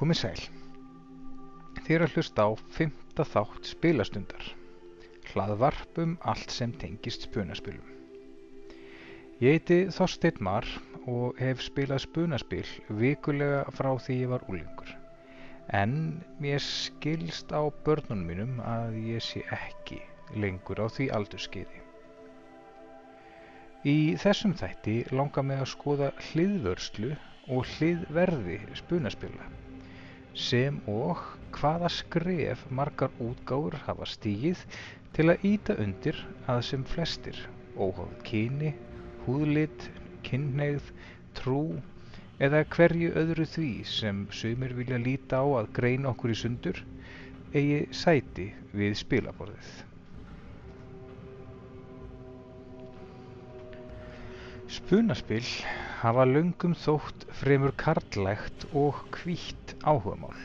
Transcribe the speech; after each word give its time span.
Komið 0.00 0.16
sæl. 0.16 0.44
Þið 1.84 1.90
eru 1.92 2.06
að 2.06 2.14
hlusta 2.14 2.44
á 2.48 2.50
fymta 2.72 3.24
þátt 3.28 3.66
spilastundar. 3.68 4.46
Hlaðvarp 5.28 6.00
um 6.00 6.14
allt 6.32 6.54
sem 6.56 6.72
tengist 6.80 7.26
spunaspilum. 7.26 7.84
Ég 9.44 9.58
heiti 9.58 9.78
Þorsteinn 9.92 10.40
Mar 10.48 10.64
og 11.04 11.36
hef 11.44 11.60
spilað 11.66 12.00
spunaspil 12.06 12.64
vikulega 13.02 13.60
frá 13.76 13.90
því 14.06 14.18
ég 14.22 14.32
var 14.32 14.48
úlingur. 14.48 14.96
En 15.68 15.94
mér 16.40 16.64
skilst 16.64 17.52
á 17.52 17.60
börnunum 17.84 18.24
mínum 18.32 18.56
að 18.64 18.96
ég 19.04 19.20
sé 19.28 19.44
ekki 19.52 20.00
lengur 20.32 20.80
á 20.80 20.88
því 20.88 21.12
aldurskeiði. 21.20 21.84
Í 23.84 23.98
þessum 24.24 24.56
þætti 24.56 25.02
langar 25.12 25.44
mig 25.44 25.60
að 25.60 25.74
skoða 25.76 26.14
hliðvörslu 26.30 27.18
og 27.52 27.68
hliðverði 27.76 28.62
spunaspila 28.80 29.56
sem 30.34 30.80
og 30.90 31.18
hvaða 31.56 31.90
skref 31.90 32.62
margar 32.70 33.10
útgáfur 33.20 33.76
hafa 33.86 34.06
stígið 34.06 34.62
til 35.16 35.26
að 35.32 35.46
íta 35.50 35.76
undir 35.82 36.18
að 36.46 36.60
sem 36.68 36.84
flestir, 36.86 37.36
óháð 37.76 38.12
kyni, 38.26 38.74
húðlit, 39.26 39.88
kynneigð, 40.26 40.92
trú 41.34 41.64
eða 42.40 42.62
hverju 42.72 43.12
öðru 43.20 43.46
því 43.54 43.70
sem 43.84 44.24
sumir 44.32 44.74
vilja 44.78 45.00
líta 45.02 45.42
á 45.42 45.46
að 45.60 45.72
greina 45.76 46.12
okkur 46.14 46.32
í 46.32 46.38
sundur, 46.38 46.80
eigi 47.52 47.82
sæti 47.92 48.50
við 48.72 48.96
spilaborðið. 49.02 49.70
Spunaspil 54.70 55.42
hafa 56.00 56.24
löngum 56.24 56.72
þótt 56.80 57.26
fremur 57.36 57.74
karlægt 57.76 58.62
og 58.72 59.02
hvítt 59.18 59.74
áhugamál. 59.84 60.38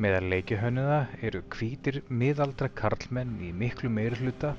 Meðal 0.00 0.30
leikihönnuða 0.32 1.00
eru 1.28 1.42
hvítir 1.52 1.98
miðaldra 2.08 2.70
karlmenn 2.80 3.34
í 3.44 3.50
miklu 3.52 3.90
meirhluta 3.92 4.54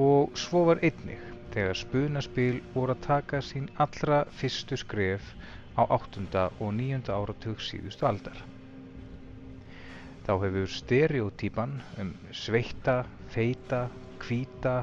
og 0.00 0.40
svo 0.40 0.64
var 0.70 0.80
einnig 0.80 1.20
þegar 1.52 1.80
spunaspil 1.82 2.62
voru 2.72 2.96
að 2.96 3.04
taka 3.10 3.42
sín 3.44 3.68
allra 3.84 4.22
fyrstu 4.40 4.80
skref 4.80 5.28
á 5.76 5.84
8. 5.84 6.24
og 6.56 6.72
9. 6.80 7.12
áratug 7.12 7.60
síðustu 7.60 8.08
aldar. 8.08 8.40
Þá 10.24 10.32
hefur 10.46 10.72
stereotýpan 10.80 11.76
um 12.00 12.16
sveitta, 12.32 13.02
feita, 13.36 13.86
hvíta, 14.24 14.78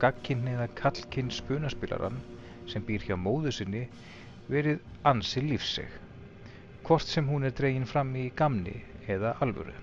gagkinneiða 0.00 0.72
kallkinn 0.80 1.28
spunaspilaran 1.28 2.16
sem 2.72 2.86
býr 2.86 3.04
hjá 3.06 3.16
móðu 3.18 3.52
sinni 3.54 3.84
verið 4.50 4.80
ansi 5.10 5.42
lífseg, 5.44 5.90
hvort 6.86 7.06
sem 7.06 7.28
hún 7.30 7.46
er 7.48 7.54
dregin 7.56 7.88
fram 7.88 8.14
í 8.16 8.30
gamni 8.40 8.78
eða 9.10 9.34
alvöru. 9.44 9.74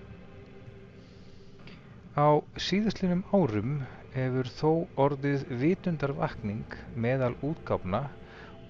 Á 2.18 2.42
síðastlinum 2.58 3.22
árum 3.30 3.74
hefur 4.14 4.48
þó 4.58 4.70
orðið 5.04 5.44
vitundarvakning 5.60 6.76
meðal 6.94 7.34
útgáfna 7.44 8.08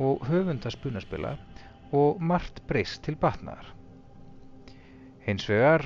og 0.08 0.26
höfunda 0.28 0.70
spunaspila 0.74 1.36
og 1.94 2.20
margt 2.20 2.60
breyst 2.68 3.02
til 3.06 3.16
batnaðar. 3.16 3.72
Hins 5.24 5.48
vegar 5.48 5.84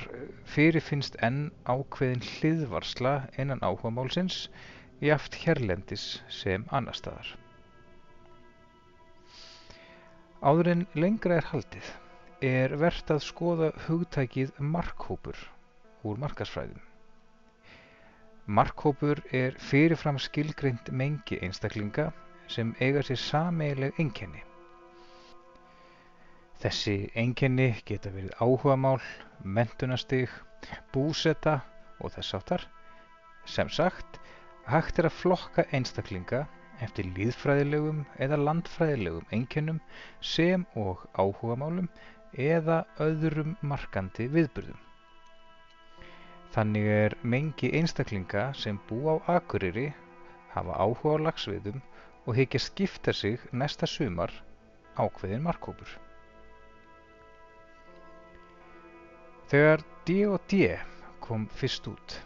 fyrirfinnst 0.55 1.15
enn 1.27 1.45
ákveðin 1.67 2.25
hliðvarsla 2.27 3.15
innan 3.39 3.63
áhugamálsins 3.63 4.47
jaft 5.03 5.39
hérlendis 5.43 6.21
sem 6.41 6.67
annar 6.71 6.99
staðar. 6.99 7.42
Áður 10.43 10.67
en 10.73 10.81
lengra 10.99 11.37
er 11.39 11.45
haldið 11.53 11.89
er 12.43 12.73
vert 12.75 13.11
að 13.13 13.21
skoða 13.23 13.69
hugtækið 13.85 14.49
markhópur 14.59 15.37
úr 16.03 16.17
markasfræðum. 16.19 16.81
Markhópur 18.57 19.21
er 19.31 19.55
fyrirfram 19.69 20.19
skilgreint 20.19 20.89
mengi 20.91 21.37
einstaklinga 21.47 22.09
sem 22.51 22.73
eiga 22.83 23.05
sér 23.07 23.21
sameileg 23.23 24.01
einkenni. 24.03 24.43
Þessi 26.59 26.97
einkenni 27.15 27.69
geta 27.87 28.11
verið 28.11 28.35
áhugamál, 28.43 28.99
mentunastig, 29.43 30.27
búseta 30.91 31.61
og 32.03 32.11
þess 32.17 32.35
áttar. 32.35 32.67
Sem 33.47 33.71
sagt, 33.71 34.19
hægt 34.67 34.99
er 34.99 35.07
að 35.07 35.17
flokka 35.21 35.65
einstaklinga 35.71 36.43
eftir 36.81 37.09
líðfræðilegum 37.17 38.03
eða 38.25 38.39
landfræðilegum 38.41 39.27
einkennum 39.35 39.79
sem 40.33 40.65
og 40.79 41.03
áhugamálum 41.13 41.89
eða 42.33 42.83
öðrum 43.03 43.55
markandi 43.61 44.27
viðburðum. 44.33 44.79
Þannig 46.53 46.89
er 46.95 47.15
mengi 47.23 47.71
einstaklinga 47.77 48.51
sem 48.57 48.79
bú 48.89 49.03
á 49.09 49.15
Akureyri, 49.37 49.87
hafa 50.53 50.77
áhuga 50.77 51.17
á 51.17 51.23
lagsviðum 51.27 51.81
og 52.25 52.37
hyggja 52.37 52.61
skipta 52.61 53.13
sig 53.13 53.39
næsta 53.51 53.89
sumar 53.89 54.33
ákveðin 54.97 55.41
markhópur. 55.45 55.89
Þegar 59.49 59.81
D&D 60.05 60.77
kom 61.21 61.47
fyrst 61.57 61.87
út 61.89 62.19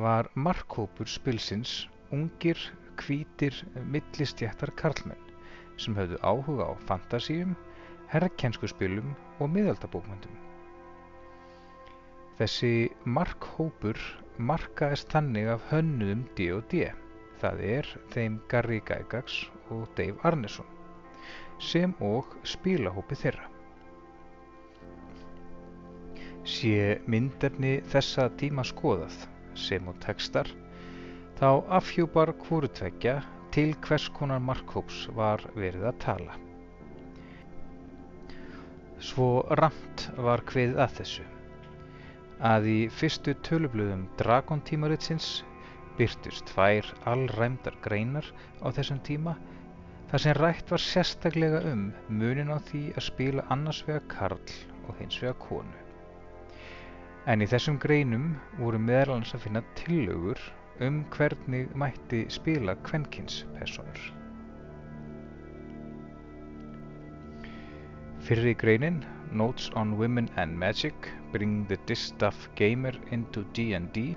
var 0.00 0.28
markhópur 0.34 1.08
spilsins 1.08 1.88
ungir, 2.12 2.58
hvítir, 3.00 3.56
millistjættar 3.92 4.72
karlmenn 4.78 5.26
sem 5.80 5.96
höfðu 5.96 6.18
áhuga 6.20 6.68
á 6.68 6.72
fantasíum, 6.88 7.54
herrkennskuspilum 8.12 9.14
og 9.40 9.52
miðaldabókmyndum. 9.54 10.34
Þessi 12.40 12.90
markhópur 13.04 14.00
markaðist 14.40 15.12
þannig 15.12 15.48
af 15.54 15.64
hönnuðum 15.70 16.26
D&D, 16.36 16.86
það 17.40 17.62
er 17.76 17.88
þeim 18.14 18.38
Gary 18.48 18.80
Gygax 18.88 19.42
og 19.72 19.88
Dave 19.96 20.20
Arneson, 20.28 20.68
sem 21.60 21.92
og 22.04 22.32
spilahópi 22.48 23.18
þeirra. 23.20 23.48
Sé 26.48 26.98
myndefni 27.06 27.78
þessa 27.92 28.30
tíma 28.40 28.64
skoðað 28.64 29.16
sem 29.54 29.86
og 29.92 30.00
textar, 30.00 30.48
þá 31.40 31.64
afhjúpar 31.72 32.34
hvorutveggja 32.44 33.14
til 33.54 33.70
hvers 33.86 34.10
konar 34.12 34.42
markhóps 34.44 35.06
var 35.16 35.40
verið 35.54 35.86
að 35.88 36.00
tala. 36.02 36.34
Svo 39.00 39.28
ramt 39.56 40.04
var 40.20 40.44
kveðið 40.50 40.82
að 40.84 40.98
þessu, 40.98 41.24
að 42.50 42.68
í 42.68 42.76
fyrstu 42.92 43.32
tölublöðum 43.48 44.04
Dragon 44.20 44.60
tímaritsins 44.68 45.30
byrtust 45.96 46.44
tvær 46.52 46.92
allræmdar 47.08 47.80
greinar 47.88 48.28
á 48.60 48.68
þessum 48.68 49.00
tíma 49.08 49.38
þar 50.12 50.26
sem 50.26 50.36
rætt 50.42 50.76
var 50.76 50.84
sérstaklega 50.90 51.64
um 51.72 51.88
munin 52.20 52.52
á 52.52 52.60
því 52.68 52.84
að 52.92 53.06
spila 53.08 53.48
annars 53.48 53.80
vega 53.88 54.04
karl 54.12 54.56
og 54.90 54.96
hins 55.00 55.16
vega 55.24 55.38
konu. 55.40 55.84
En 57.24 57.40
í 57.40 57.48
þessum 57.48 57.80
greinum 57.80 58.34
voru 58.60 58.76
meðal 58.76 59.16
annars 59.16 59.38
að 59.38 59.48
finna 59.48 59.68
tillögur 59.80 60.50
um 60.80 61.04
hvernig 61.16 61.68
mætti 61.76 62.24
spila 62.28 62.74
kvenkinspersonur. 62.84 64.00
Fyrri 68.20 68.52
greinin, 68.54 69.04
Notes 69.32 69.70
on 69.76 69.94
Women 69.94 70.28
and 70.36 70.56
Magic, 70.56 70.94
Bring 71.32 71.66
the 71.68 71.76
Distaff 71.88 72.48
Gamer 72.56 72.92
into 73.12 73.44
D&D, 73.56 74.16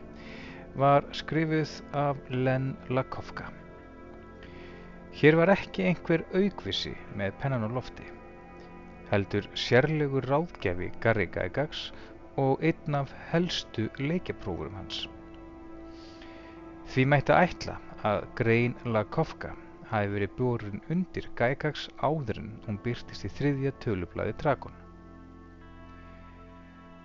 var 0.75 1.05
skrifið 1.11 1.81
af 1.93 2.17
Len 2.29 2.73
Lakofka. 2.89 3.45
Hér 5.13 5.37
var 5.37 5.51
ekki 5.53 5.85
einhver 5.85 6.23
aukvisi 6.33 6.95
með 7.15 7.35
pennan 7.41 7.67
á 7.67 7.69
lofti, 7.69 8.07
heldur 9.11 9.45
sérlegur 9.53 10.25
ráðgjafi 10.25 10.89
Gary 11.03 11.27
Gygax 11.29 11.91
og 12.41 12.63
einn 12.65 12.97
af 12.97 13.13
helstu 13.29 13.91
leikjaprófurum 13.99 14.79
hans. 14.81 15.05
Því 16.91 17.05
mætti 17.09 17.33
ætla 17.35 17.77
að 18.03 18.25
grein 18.37 18.73
Lakofka 18.85 19.53
hafi 19.93 20.09
verið 20.13 20.31
borin 20.37 20.81
undir 20.93 21.29
Gygax 21.39 21.87
áður 22.01 22.41
en 22.41 22.49
hún 22.65 22.79
byrtist 22.85 23.23
í 23.27 23.31
þriðja 23.37 23.71
tölublaði 23.85 24.33
Dragon. 24.41 24.75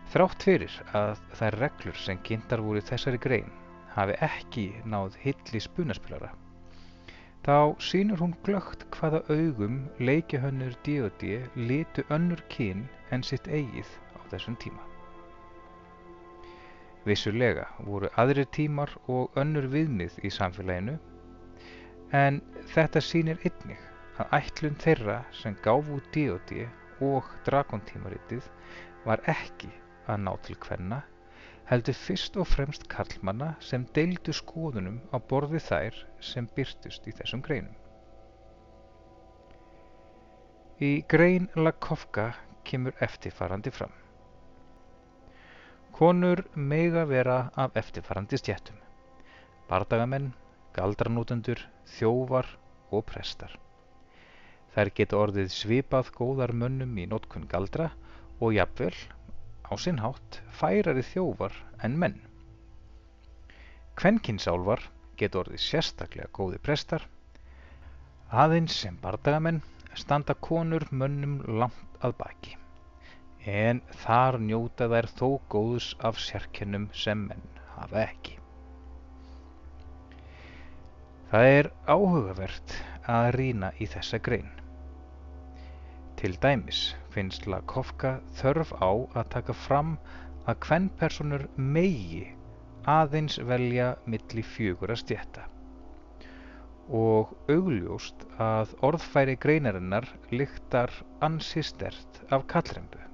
Þrátt 0.09 0.45
fyrir 0.49 0.75
að 0.97 1.19
þær 1.39 1.59
reglur 1.63 1.99
sem 2.01 2.21
kynntar 2.25 2.65
voru 2.65 2.81
þessari 2.91 3.21
grein 3.21 3.51
hafi 3.93 4.17
ekki 4.25 4.67
náð 4.89 5.19
hilli 5.21 5.61
spunaspilara, 5.61 6.31
þá 7.45 7.77
sýnur 7.91 8.23
hún 8.25 8.37
glögt 8.47 8.87
hvaða 8.97 9.21
augum 9.35 9.83
leikjahönnur 10.01 10.77
D&D 10.87 11.35
litu 11.61 12.07
önnur 12.15 12.41
kyn 12.55 12.87
en 13.13 13.27
sitt 13.31 13.49
eigið 13.49 13.91
á 14.17 14.21
þessum 14.33 14.57
tíma. 14.65 14.88
Vissulega 17.07 17.69
voru 17.87 18.11
aðrir 18.21 18.49
tímar 18.57 18.91
og 19.07 19.37
önnur 19.39 19.69
viðmið 19.73 20.19
í 20.25 20.33
samfélaginu 20.35 20.97
en 22.19 22.41
þetta 22.75 23.03
sýnir 23.05 23.41
einnig 23.45 23.81
að 24.19 24.35
ætlun 24.41 24.79
þeirra 24.83 25.19
sem 25.41 25.57
gáf 25.65 25.91
út 25.95 26.09
D&D 26.15 26.65
og 27.05 27.29
drakontímaritið 27.47 28.49
var 29.05 29.23
ekki 29.31 29.71
að 30.09 30.23
ná 30.25 30.33
til 30.47 30.57
kvenna, 30.65 31.03
heldur 31.69 31.97
fyrst 31.97 32.39
og 32.41 32.49
fremst 32.49 32.89
karlmanna 32.91 33.53
sem 33.65 33.85
deildu 33.97 34.33
skoðunum 34.35 34.99
á 35.13 35.17
borði 35.31 35.61
þær 35.63 36.01
sem 36.31 36.49
byrtust 36.57 37.07
í 37.07 37.15
þessum 37.21 37.45
greinum. 37.45 37.77
Í 40.81 41.03
grein 41.11 41.49
Lakofka 41.59 42.31
kemur 42.65 42.95
eftirfarandi 43.05 43.73
fram. 43.75 43.93
Konur 45.93 46.45
mega 46.55 47.05
vera 47.09 47.51
af 47.57 47.77
eftirfarandi 47.77 48.39
stjættum. 48.39 48.77
Bardagamenn, 49.69 50.29
galdranútendur, 50.77 51.63
þjófar 51.97 52.47
og 52.95 53.05
prestar. 53.09 53.55
Þær 54.75 54.93
geta 55.01 55.19
orðið 55.19 55.51
svipað 55.55 56.13
góðar 56.15 56.53
mönnum 56.53 56.93
í 57.03 57.07
notkun 57.11 57.49
galdra 57.51 57.89
og 58.39 58.55
jafnvel, 58.55 58.95
á 59.67 59.73
sinn 59.81 59.99
hátt, 60.05 60.41
færari 60.61 61.03
þjófar 61.03 61.57
en 61.83 61.99
menn. 61.99 62.21
Kvenkinsálvar 63.99 64.85
geta 65.19 65.43
orðið 65.43 65.65
sérstaklega 65.65 66.31
góði 66.31 66.63
prestar. 66.63 67.09
Aðeins 68.31 68.79
sem 68.85 69.01
bardagamenn 69.03 69.65
standa 69.99 70.39
konur 70.39 70.87
mönnum 70.93 71.41
langt 71.59 72.03
að 72.05 72.19
baki 72.23 72.59
en 73.49 73.81
þar 74.03 74.39
njóta 74.45 74.89
þær 74.93 75.09
þó 75.19 75.29
góðs 75.55 75.89
af 76.05 76.21
sérkennum 76.21 76.89
sem 76.93 77.25
menn 77.31 77.45
hafa 77.77 78.03
ekki. 78.05 78.37
Það 81.31 81.49
er 81.57 81.71
áhugavert 81.89 82.77
að 83.17 83.31
rýna 83.37 83.73
í 83.81 83.89
þessa 83.89 84.21
grein. 84.29 84.49
Til 86.21 86.35
dæmis 86.43 86.81
finnst 87.15 87.47
Lakofka 87.47 88.19
þörf 88.41 88.73
á 88.81 88.91
að 88.91 89.29
taka 89.37 89.57
fram 89.67 89.99
að 90.49 90.65
hvernpersonur 90.67 91.47
megi 91.57 92.25
aðeins 92.89 93.39
velja 93.51 93.95
milli 94.07 94.45
fjögur 94.55 94.95
að 94.95 95.03
stjætta 95.05 95.45
og 96.89 97.35
augljóst 97.53 98.25
að 98.41 98.73
orðfæri 98.89 99.37
greinarinnar 99.41 100.09
lyktar 100.33 100.93
ansi 101.21 101.63
stert 101.63 102.23
af 102.33 102.47
kallrembu. 102.49 103.08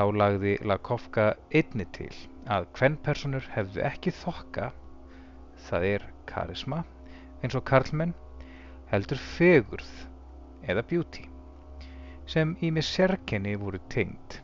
Þá 0.00 0.06
lagði 0.16 0.52
Lakofka 0.64 1.24
einni 1.52 1.84
til 1.92 2.14
að 2.48 2.70
hvernpersonur 2.78 3.48
hefðu 3.52 3.82
ekki 3.84 4.12
þokka, 4.16 4.70
það 5.66 5.84
er 5.88 6.06
karisma, 6.30 6.78
eins 7.44 7.56
og 7.58 7.66
karlmenn, 7.68 8.14
heldur 8.88 9.20
fegurð 9.34 9.90
eða 10.64 10.86
beauty, 10.94 11.26
sem 12.24 12.56
í 12.64 12.72
með 12.72 12.88
sérkenni 12.94 13.52
voru 13.60 13.82
tengd. 13.92 14.38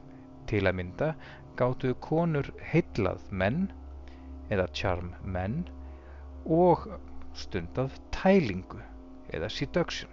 Til 0.44 0.61
að 0.69 0.76
mynda 0.82 1.11
gáttu 1.56 1.94
konur 2.05 2.53
heillað 2.75 3.25
menn 3.32 3.70
eða 4.53 4.69
charm 4.76 5.14
menn 5.25 5.62
og 6.44 6.85
stundað 7.32 7.97
tælingu 8.19 8.85
eða 9.32 9.49
seduction. 9.49 10.12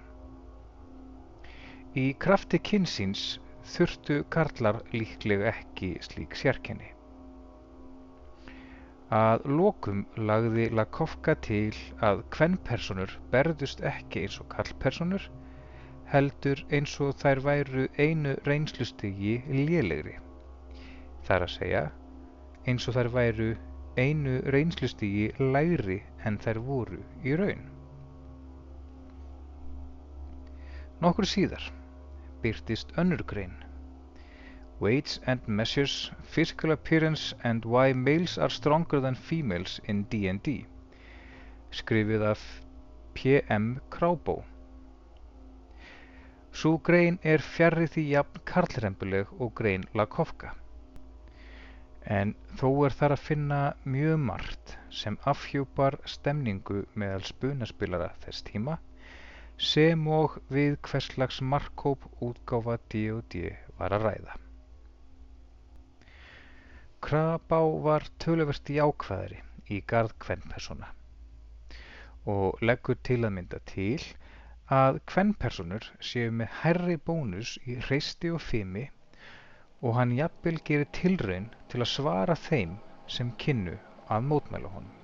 Í 1.99 2.13
krafti 2.15 2.63
kynsins 2.63 3.33
þurftu 3.71 4.23
karlar 4.33 4.81
líklega 4.93 5.51
ekki 5.53 5.93
slík 6.03 6.35
sérkenni. 6.35 6.89
Að 9.13 9.43
lokum 9.45 10.05
lagði 10.17 10.69
Lakofka 10.73 11.35
til 11.45 11.73
að 12.01 12.23
kvennpersonur 12.33 13.11
berðust 13.33 13.83
ekki 13.85 14.23
eins 14.25 14.39
og 14.41 14.47
karlpersonur, 14.53 15.27
heldur 16.13 16.63
eins 16.73 16.95
og 17.01 17.13
þær 17.21 17.43
væru 17.45 17.85
einu 17.97 18.33
reynslustigi 18.47 19.35
lélegri. 19.49 20.15
Það 21.23 21.35
er 21.35 21.45
að 21.45 21.53
segja, 21.57 21.83
eins 22.65 22.87
og 22.89 22.97
þær 22.97 23.11
væru 23.13 23.51
einu 23.97 24.39
reynslustigi 24.55 25.29
lægri 25.39 26.01
en 26.25 26.41
þær 26.41 26.59
voru 26.65 26.99
í 27.23 27.37
raun. 27.37 27.69
Nokkur 31.03 31.27
síðar 31.27 31.69
birtist 32.43 32.93
önnur 32.99 33.23
grein. 33.31 33.55
Weights 34.79 35.19
and 35.25 35.47
Measures 35.47 36.11
Physical 36.35 36.71
Appearance 36.75 37.35
and 37.43 37.65
Why 37.65 37.93
Males 37.93 38.37
Are 38.37 38.49
Stronger 38.49 39.01
Than 39.01 39.15
Females 39.15 39.79
in 39.85 40.03
D&D 40.11 40.65
skrifið 41.73 42.25
af 42.31 42.41
P.M. 43.17 43.79
Krábó. 43.89 44.43
Sú 46.53 46.75
grein 46.85 47.17
er 47.23 47.41
fjarrri 47.41 47.87
því 47.89 48.09
jafn 48.11 48.43
karlrembuleg 48.45 49.31
og 49.39 49.55
grein 49.57 49.87
Lakofka 49.97 50.53
en 52.05 52.33
þó 52.59 52.69
er 52.85 52.95
þar 52.99 53.15
að 53.15 53.25
finna 53.27 53.59
mjög 53.87 54.17
margt 54.19 54.73
sem 54.91 55.17
afhjúpar 55.29 55.97
stemningu 56.09 56.83
meðal 56.99 57.23
spunaspilara 57.27 58.09
þess 58.25 58.43
tíma 58.49 58.77
sem 59.57 60.07
og 60.07 60.39
við 60.49 60.77
hverslags 60.87 61.41
markkóp 61.41 62.07
útgáfa 62.21 62.77
D&D 62.89 63.53
var 63.77 63.93
að 63.97 64.07
ræða. 64.07 64.39
Krabá 67.03 67.59
var 67.83 68.07
töluvert 68.23 68.69
jákvæðari 68.69 69.41
í 69.69 69.81
garð 69.87 70.13
kvenpersona 70.23 70.89
og 72.33 72.61
leggur 72.63 72.95
til 73.03 73.19
að 73.27 73.33
mynda 73.37 73.59
til 73.67 73.99
að 74.71 75.01
kvenpersonur 75.11 75.89
séu 75.99 76.31
með 76.31 76.53
hærri 76.61 76.95
bónus 77.09 77.57
í 77.67 77.75
hreisti 77.87 78.31
og 78.31 78.41
fimi 78.41 78.85
og 79.83 79.97
hann 79.99 80.15
jafnvel 80.15 80.61
gerir 80.69 80.89
tilraun 80.95 81.49
til 81.69 81.83
að 81.83 81.91
svara 81.97 82.39
þeim 82.47 82.77
sem 83.17 83.33
kynnu 83.43 83.75
að 84.07 84.29
mótmæla 84.31 84.71
honum. 84.71 85.02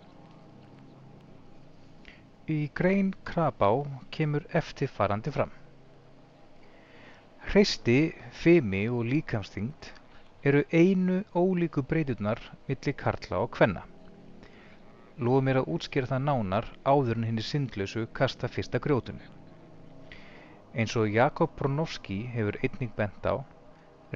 Í 2.50 2.72
grein 2.74 3.10
Krabá 3.30 3.68
kemur 4.10 4.46
eftirfarandi 4.58 5.30
fram. 5.36 5.52
Hreisti, 7.50 7.98
fimi 8.42 8.80
og 8.90 9.04
líkamsþyngd 9.06 9.90
eru 10.50 10.64
einu 10.80 11.18
ólíku 11.42 11.84
breyturnar 11.92 12.40
milli 12.70 12.94
karla 13.02 13.42
og 13.46 13.52
kvenna. 13.58 13.84
Lóðu 15.20 15.44
mér 15.46 15.60
að 15.62 15.70
útskýra 15.76 16.10
það 16.10 16.24
nánar 16.26 16.70
áður 16.94 17.20
en 17.20 17.28
henni 17.28 17.46
syndlausu 17.46 18.08
kasta 18.20 18.50
fyrsta 18.56 18.82
grjótunu. 18.82 19.30
Eins 20.74 20.96
og 20.98 21.14
Jakob 21.14 21.54
Bronowski 21.60 22.18
hefur 22.34 22.58
einnig 22.64 22.96
bent 22.98 23.30
á, 23.30 23.46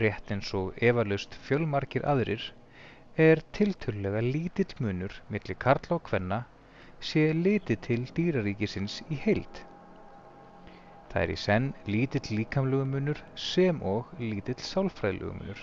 rétt 0.02 0.34
eins 0.34 0.50
og 0.58 0.74
efalust 0.82 1.38
fjölmarkir 1.46 2.10
aðrir, 2.16 2.50
er 3.28 3.46
tilturlega 3.60 4.26
lítill 4.26 4.74
munur 4.82 5.20
milli 5.30 5.54
karla 5.68 6.00
og 6.00 6.08
kvenna 6.10 6.42
sé 7.04 7.24
litið 7.36 7.80
til 7.86 8.02
dýraríkisins 8.16 9.02
í 9.12 9.18
heild. 9.26 9.62
Það 11.12 11.24
er 11.24 11.32
í 11.34 11.38
senn 11.38 11.66
lítill 11.86 12.38
líkamlegu 12.40 12.86
munur 12.90 13.20
sem 13.38 13.82
og 13.86 14.12
lítill 14.18 14.58
sálfræðilegu 14.66 15.34
munur. 15.38 15.60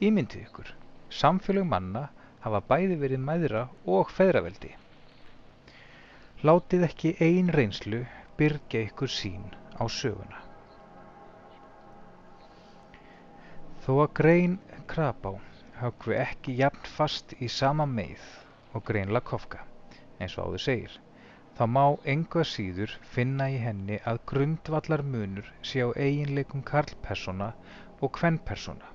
Ímyndið 0.00 0.46
ykkur, 0.46 0.70
samfélög 1.12 1.66
manna 1.68 2.06
hafa 2.44 2.62
bæði 2.70 2.96
verið 3.02 3.24
mæðra 3.26 3.64
og 3.96 4.12
feðraveldi. 4.14 4.70
Látið 6.46 6.86
ekki 6.86 7.14
ein 7.28 7.50
reynslu 7.52 8.04
byrja 8.38 8.84
ykkur 8.86 9.10
sín 9.10 9.48
á 9.74 9.84
söguna. 9.90 10.44
Þó 13.84 13.92
að 14.04 14.12
grein 14.20 14.58
krabá 14.88 15.34
höfðu 15.80 16.14
ekki 16.22 16.54
jafn 16.62 16.92
fast 16.96 17.34
í 17.42 17.50
sama 17.52 17.88
meið 17.90 18.22
og 18.72 18.84
grein 18.86 19.12
lakofka 19.12 19.64
eins 20.18 20.36
og 20.38 20.50
áður 20.50 20.64
segir, 20.64 20.94
þá 21.56 21.64
má 21.74 21.84
engu 22.14 22.42
að 22.42 22.50
síður 22.52 22.94
finna 23.14 23.48
í 23.50 23.58
henni 23.62 23.98
að 24.12 24.20
grundvallarmunur 24.30 25.50
sé 25.70 25.82
á 25.82 25.88
eiginleikum 25.96 26.62
karlpersona 26.70 27.52
og 28.00 28.12
kvennpersona 28.18 28.94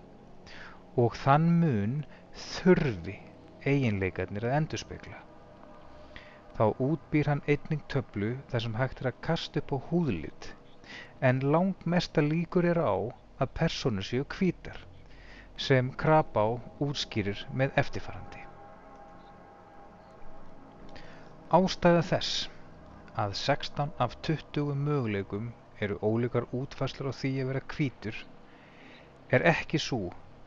og 1.04 1.16
þann 1.18 1.48
mun 1.60 1.96
þurfi 2.48 3.18
eiginleikarnir 3.66 4.46
að 4.48 4.58
endurspegla. 4.60 5.20
Þá 6.54 6.66
útbýr 6.86 7.30
hann 7.32 7.42
einning 7.50 7.82
töflu 7.90 8.36
þar 8.52 8.66
sem 8.66 8.78
hægt 8.78 9.02
er 9.02 9.10
að 9.10 9.22
kasta 9.28 9.64
upp 9.64 9.74
á 9.74 9.78
húðlit 9.90 10.50
en 11.30 11.42
langt 11.56 11.88
mesta 11.90 12.22
líkur 12.22 12.68
er 12.70 12.82
á 12.84 12.96
að 13.42 13.54
personu 13.58 14.06
séu 14.06 14.28
hvítar 14.36 14.84
sem 15.68 15.92
Krabá 15.98 16.46
útskýrir 16.84 17.46
með 17.54 17.78
eftirfarandi. 17.82 18.43
Ástæða 21.54 22.02
þess 22.02 22.38
að 23.24 23.34
16 23.38 23.92
af 24.02 24.14
20 24.28 24.72
möguleikum 24.86 25.52
eru 25.86 26.00
ólíkar 26.02 26.48
útfærslur 26.60 27.12
á 27.12 27.14
því 27.14 27.30
að 27.44 27.50
vera 27.52 27.62
hvítur 27.74 28.22
er 29.38 29.46
ekki 29.52 29.82
sú 29.84 30.00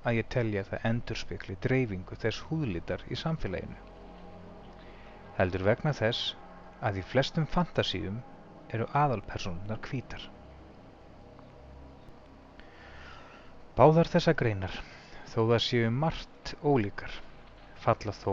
að 0.03 0.19
ég 0.19 0.29
telja 0.35 0.65
það 0.67 0.89
endurspegli 0.91 1.57
dreifingu 1.69 2.19
þess 2.25 2.43
húðlitar 2.49 3.07
í 3.07 3.21
samfélaginu. 3.23 3.79
Heldur 5.39 5.67
vegna 5.71 5.95
þess 5.95 6.35
að 6.91 6.99
í 6.99 7.07
flestum 7.13 7.47
fantasíum 7.55 8.19
eru 8.75 8.91
aðalpersonunar 9.05 9.79
hvítar. 9.87 10.27
Báðar 13.79 14.11
þessa 14.11 14.35
greinar, 14.35 14.75
þó 15.31 15.41
það 15.53 15.67
séu 15.71 15.97
margt 16.03 16.57
ólíkar, 16.67 17.21
falla 17.79 18.21
þó 18.25 18.33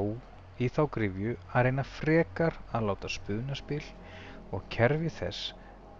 í 0.63 0.69
þá 0.75 0.83
gryfju 0.95 1.35
að 1.51 1.65
reyna 1.67 1.85
frekar 1.97 2.57
að 2.71 2.87
láta 2.89 3.11
spunaspil 3.11 3.83
og 4.55 4.65
kerfi 4.75 5.11
þess 5.17 5.51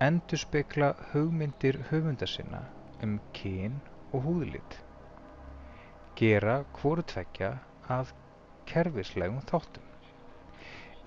endurspegla 0.08 0.90
hugmyndir 1.12 1.80
höfunda 1.90 2.28
sinna 2.30 2.64
um 3.06 3.20
kyn 3.38 3.80
og 4.12 4.26
húðlit. 4.28 4.78
Gera 6.20 6.58
hvoru 6.78 7.06
tveggja 7.14 7.52
að 7.98 8.14
kerfislegum 8.70 9.42
þáttum. 9.50 9.86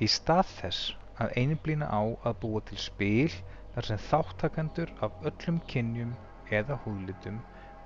Í 0.03 0.09
stað 0.13 0.49
þess 0.59 0.95
að 1.23 1.37
einblýna 1.43 1.89
á 1.89 2.03
að 2.29 2.41
búa 2.43 2.63
til 2.69 2.81
spil 2.83 3.33
þar 3.75 3.89
sem 3.91 4.03
þáttakendur 4.09 4.93
af 5.05 5.23
öllum 5.31 5.61
kynjum 5.71 6.17
eða 6.61 6.81
húðlitum 6.85 7.39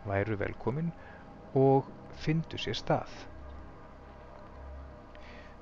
væru 0.06 0.38
velkomin 0.40 0.90
og 1.58 1.90
fyndu 2.24 2.58
sér 2.58 2.78
stað. 2.78 3.29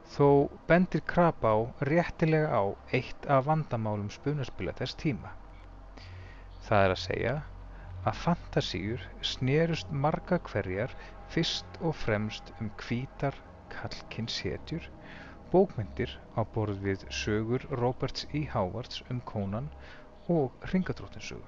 Þó 0.08 0.48
bendir 0.68 1.02
Krabá 1.04 1.50
réttilega 1.84 2.48
á 2.48 2.64
eitt 2.96 3.26
af 3.34 3.44
vandamálum 3.48 4.08
spunaspila 4.14 4.72
þess 4.78 4.96
tíma. 5.02 5.34
Það 6.64 6.84
er 6.84 6.94
að 6.94 7.02
segja 7.02 7.34
að 8.08 8.20
fantasíur 8.22 9.04
snerust 9.32 9.92
marga 10.04 10.38
hverjar 10.48 10.94
fyrst 11.34 11.76
og 11.84 11.94
fremst 12.04 12.54
um 12.56 12.72
hvítar 12.80 13.36
kallkynshetjur, 13.74 14.88
bókmyndir 15.52 16.16
á 16.32 16.40
borð 16.56 16.80
við 16.88 17.04
sögur 17.12 17.68
Roberts 17.82 18.24
E. 18.32 18.46
Howards 18.54 19.04
um 19.12 19.20
Conan 19.32 19.68
og 20.32 20.56
Hringadróttinsögu. 20.70 21.44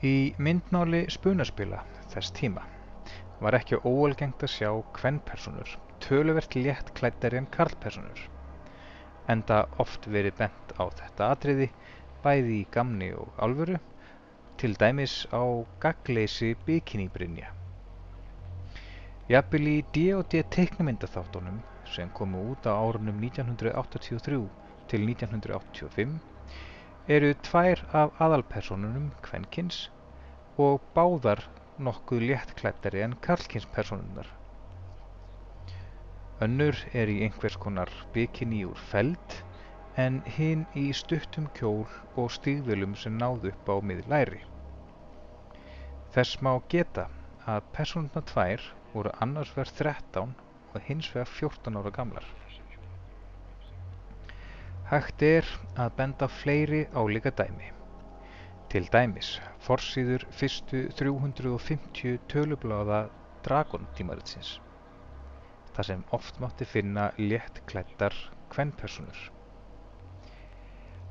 Í 0.00 0.32
myndmáli 0.40 1.06
spunaspila 1.12 1.84
þess 2.08 2.32
tíma 2.40 2.64
var 3.40 3.56
ekki 3.56 3.80
óalgengt 3.88 4.42
að 4.44 4.52
sjá 4.54 4.70
kvennpersonur 4.96 5.78
töluvert 6.00 6.54
létt 6.56 6.92
klæddari 6.96 7.38
en 7.40 7.48
karlpersonur, 7.56 8.20
enda 9.28 9.62
oft 9.82 10.08
verið 10.08 10.36
bent 10.40 10.74
á 10.80 10.84
þetta 10.88 11.30
atriði 11.34 11.68
bæði 12.24 12.56
í 12.60 12.68
gamni 12.74 13.10
og 13.16 13.36
alvöru, 13.44 13.78
til 14.60 14.76
dæmis 14.80 15.22
á 15.32 15.44
gagleysi 15.80 16.54
bikinibrynja. 16.66 17.52
Jafnvel 19.30 19.68
í 19.70 19.76
D&D 19.94 20.42
teiknumyndaþáttunum 20.56 21.60
sem 21.88 22.10
komu 22.16 22.42
út 22.52 22.66
á 22.66 22.74
árunum 22.74 23.20
1983 23.22 24.40
til 24.90 25.06
1985 25.06 26.18
eru 27.16 27.30
tvær 27.46 27.84
af 28.02 28.20
aðalpersonunum 28.26 29.12
kvenkins 29.24 29.86
og 30.58 30.82
báðar 30.96 31.46
nokkuð 31.86 32.26
léttklæddari 32.30 33.02
en 33.04 33.16
karlkynspersonunnar. 33.26 34.28
Önnur 36.44 36.76
er 36.96 37.10
í 37.12 37.20
einhvers 37.26 37.56
konar 37.60 37.90
bikini 38.14 38.62
úr 38.68 38.78
feld 38.90 39.34
en 40.04 40.20
hinn 40.36 40.66
í 40.78 40.86
stuttum 40.96 41.48
kjól 41.58 41.88
og 42.16 42.30
stígvölum 42.36 42.94
sem 42.96 43.18
náðu 43.20 43.50
upp 43.52 43.72
á 43.72 43.76
miðlæri. 43.90 44.40
Þess 46.14 46.40
má 46.44 46.52
geta 46.72 47.08
að 47.46 47.66
personuna 47.76 48.22
tvær 48.32 48.64
voru 48.94 49.12
annars 49.24 49.52
verð 49.56 49.74
13 49.82 50.36
og 50.74 50.86
hins 50.86 51.10
vegar 51.14 51.34
14 51.34 51.80
ára 51.80 51.92
gamlar. 51.98 52.26
Hægt 54.90 55.22
er 55.22 55.46
að 55.78 55.92
benda 56.00 56.26
fleiri 56.40 56.86
álíka 56.94 57.30
dæmi. 57.30 57.79
Til 58.70 58.84
dæmis 58.94 59.28
forsíður 59.58 60.22
fyrstu 60.30 60.84
350 60.98 62.20
tölubláða 62.30 63.00
Dragon-tímaritsins, 63.42 64.50
þar 65.74 65.88
sem 65.88 66.04
oft 66.18 66.38
mátti 66.44 66.68
finna 66.70 67.08
léttklæddar 67.18 68.14
kvenpersonur. 68.54 69.24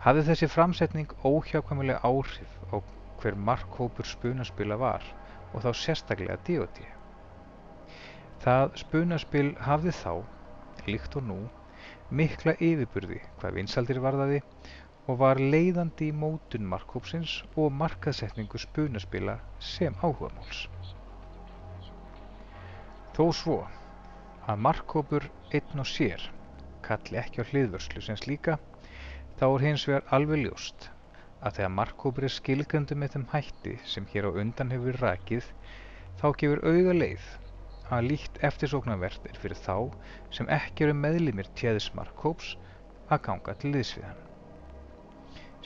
Hafði 0.06 0.24
þessi 0.30 0.50
framsetning 0.54 1.12
óhjákvæmulega 1.28 2.00
áhrif 2.08 2.56
á 2.72 2.80
hver 3.20 3.36
markhópur 3.50 4.08
spunaspila 4.08 4.80
var 4.80 5.04
og 5.51 5.66
þá 5.66 5.70
sérstaklega 5.82 6.39
D.O.D. 6.48 6.88
Það 8.39 8.68
spunaspil 8.86 9.50
hafði 9.68 9.98
þá, 10.00 10.13
líkt 10.88 11.20
og 11.20 11.28
nú, 11.28 11.42
mikla 12.08 12.56
yfirburði 12.56 13.20
hvað 13.36 13.60
vinsaldir 13.60 14.00
varðaði 14.08 14.46
og 15.08 15.20
var 15.22 15.39
leiðandi 15.41 16.10
í 16.10 16.15
mótun 16.15 16.68
markhópsins 16.70 17.39
og 17.56 17.72
markaðsetningu 17.79 18.60
spunaspila 18.62 19.39
sem 19.60 19.96
áhugamáls. 20.01 20.68
Þó 23.15 23.25
svo 23.36 23.58
að 24.50 24.62
markhópur 24.65 25.25
einn 25.53 25.82
og 25.82 25.89
sér 25.89 26.24
kalli 26.86 27.20
ekki 27.22 27.44
á 27.44 27.50
hliðvörslu 27.50 28.01
sem 28.06 28.18
slíka, 28.20 28.58
þá 29.39 29.46
er 29.50 29.65
hins 29.65 29.86
vegar 29.89 30.08
alveg 30.15 30.46
ljóst 30.46 30.89
að 31.39 31.60
þegar 31.60 31.75
markhópur 31.75 32.27
er 32.27 32.36
skilgöndu 32.36 32.98
með 33.00 33.15
þeim 33.15 33.27
hætti 33.34 33.75
sem 33.88 34.08
hér 34.13 34.27
á 34.27 34.32
undan 34.44 34.74
hefur 34.74 34.98
rakið, 35.03 35.46
þá 36.20 36.25
gefur 36.41 36.63
auga 36.68 36.96
leið 36.96 37.27
að 37.89 38.10
líkt 38.12 38.41
eftirsóknarvert 38.46 39.29
er 39.29 39.38
fyrir 39.41 39.60
þá 39.60 39.75
sem 40.36 40.50
ekki 40.53 40.88
eru 40.88 40.98
meðlimir 40.98 41.48
tjeðis 41.60 41.89
markhóps 41.98 42.56
að 43.10 43.24
ganga 43.27 43.56
til 43.62 43.74
liðs 43.74 43.96
við 43.98 44.10
hann. 44.10 44.25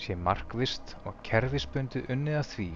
Sé 0.01 0.15
markvist 0.17 0.95
og 1.05 1.19
kerfisbundið 1.27 2.09
unnið 2.13 2.39
að 2.39 2.49
því 2.55 2.69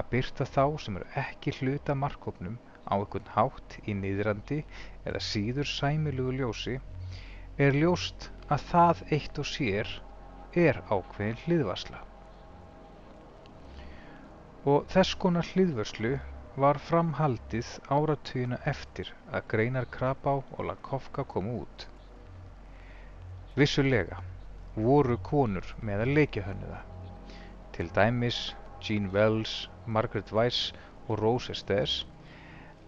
að 0.00 0.08
byrta 0.12 0.46
þá 0.48 0.64
sem 0.84 0.98
eru 1.00 1.08
ekki 1.22 1.54
hluta 1.58 1.96
markhópnum 1.96 2.58
á 2.88 2.94
einhvern 2.96 3.30
hátt 3.36 3.76
í 3.88 3.94
niðrandi 3.96 4.58
eða 5.08 5.20
síður 5.28 5.68
sæmilugu 5.72 6.34
ljósi, 6.40 6.78
er 7.56 7.76
ljóst 7.76 8.30
að 8.48 8.64
það 8.72 9.04
eitt 9.16 9.40
og 9.42 9.48
sér 9.48 9.92
er 10.64 10.80
ákveðin 10.88 11.40
hliðvarsla. 11.44 12.02
Og 14.72 14.84
þess 14.92 15.16
konar 15.24 15.48
hliðvörslu 15.54 16.12
var 16.62 16.78
framhaldið 16.78 17.70
áratugina 17.88 18.58
eftir 18.68 19.08
að 19.32 19.48
greinar 19.54 19.88
Krabá 19.96 20.34
og 20.42 20.60
Lakofka 20.68 21.24
komu 21.24 21.62
út. 21.64 21.88
Vissulega 23.56 24.20
voru 24.74 25.18
konur 25.20 25.74
með 25.84 26.04
að 26.04 26.14
leikja 26.16 26.46
hönnuða, 26.46 26.80
til 27.76 27.88
dæmis 27.96 28.38
Jean 28.80 29.10
Wells, 29.12 29.68
Margaret 29.86 30.32
Weiss 30.32 30.72
og 31.08 31.20
Rose 31.20 31.52
Estes, 31.52 32.02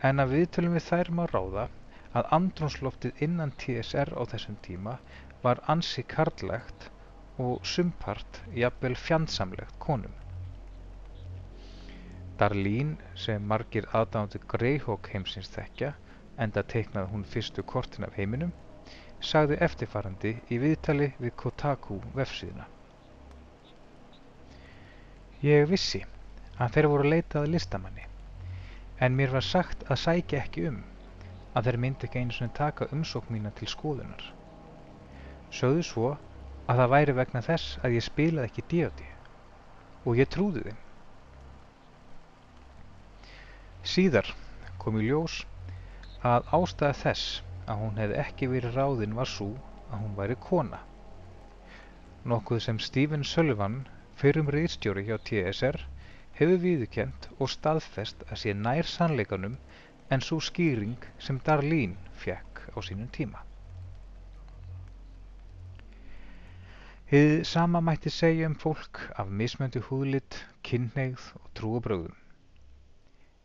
en 0.01 0.23
að 0.23 0.33
viðtölum 0.37 0.77
við 0.79 0.87
þær 0.89 1.11
má 1.19 1.25
ráða 1.31 1.69
að 2.15 2.33
andrúnsloftið 2.39 3.23
innan 3.27 3.53
TSR 3.61 4.15
á 4.17 4.23
þessum 4.33 4.57
tíma 4.65 4.99
var 5.45 5.61
ansi 5.69 6.05
karlægt 6.09 6.89
og 7.39 7.65
sumpart 7.67 8.41
jafnvel 8.55 8.95
fjandsamlegt 8.97 9.79
konum. 9.79 10.15
Darlene, 12.39 12.97
sem 13.15 13.45
margir 13.51 13.87
aðdáðandi 13.93 14.41
Greyhawk 14.51 15.11
heimsins 15.13 15.51
þekkja, 15.55 15.93
enda 16.39 16.65
teiknaði 16.67 17.13
hún 17.13 17.27
fyrstu 17.35 17.63
kortin 17.63 18.07
af 18.09 18.17
heiminum, 18.19 18.55
sagði 19.25 19.59
eftirfarandi 19.65 20.33
í 20.53 20.59
viðtali 20.63 21.11
við 21.19 21.35
Kotaku 21.41 21.99
vefsíðuna. 22.17 22.67
Ég 25.45 25.67
vissi 25.69 26.01
að 26.57 26.77
þeir 26.77 26.89
voru 26.93 27.11
leitað 27.13 27.51
listamanni, 27.53 28.05
en 29.01 29.17
mér 29.19 29.35
var 29.35 29.45
sagt 29.45 29.83
að 29.91 30.01
sækja 30.05 30.43
ekki 30.45 30.69
um, 30.71 30.79
að 31.55 31.69
þeir 31.69 31.81
myndi 31.85 32.09
ekki 32.09 32.23
einu 32.23 32.37
svona 32.37 32.57
taka 32.57 32.89
umsók 32.95 33.29
mína 33.33 33.53
til 33.59 33.69
skoðunar. 33.71 34.25
Sögðu 35.55 35.85
svo 35.89 36.13
að 36.67 36.81
það 36.81 36.93
væri 36.95 37.17
vegna 37.19 37.43
þess 37.45 37.79
að 37.85 37.97
ég 37.99 38.07
spilaði 38.07 38.51
ekki 38.51 38.67
D.O.D. 38.73 39.09
og 40.05 40.21
ég 40.21 40.31
trúði 40.33 40.65
þeim. 40.69 40.81
Síðar 43.85 44.31
kom 44.81 44.97
í 45.01 45.09
ljós 45.09 45.43
að 46.25 46.49
ástæða 46.57 46.97
þess 47.03 47.43
að 47.67 47.81
hún 47.83 48.01
hefði 48.01 48.19
ekki 48.23 48.49
verið 48.53 48.77
ráðin 48.79 49.17
var 49.19 49.31
svo 49.31 49.51
að 49.91 50.03
hún 50.03 50.17
væri 50.19 50.37
kona. 50.49 50.81
Nokkuð 52.33 52.61
sem 52.67 52.79
Stephen 52.81 53.25
Sullivan, 53.25 53.83
fyrrum 54.21 54.51
reyðstjóri 54.53 55.05
hjá 55.09 55.17
TSR, 55.29 55.81
hefur 56.39 56.61
viðkjent 56.63 57.29
og 57.39 57.51
staðfest 57.53 58.25
að 58.29 58.41
sé 58.43 58.55
nær 58.59 58.89
sannleikanum 58.91 59.59
en 60.13 60.25
svo 60.25 60.41
skýring 60.43 61.09
sem 61.27 61.41
Darlene 61.47 62.15
fekk 62.25 62.65
á 62.75 62.79
sínum 62.85 63.11
tíma. 63.13 63.45
Hið 67.13 67.45
sama 67.47 67.81
mætti 67.85 68.11
segja 68.11 68.49
um 68.49 68.57
fólk 68.59 68.99
af 69.21 69.29
mismöndu 69.29 69.83
húðlit, 69.89 70.41
kynneigð 70.67 71.27
og 71.41 71.51
trúabröðum. 71.59 72.17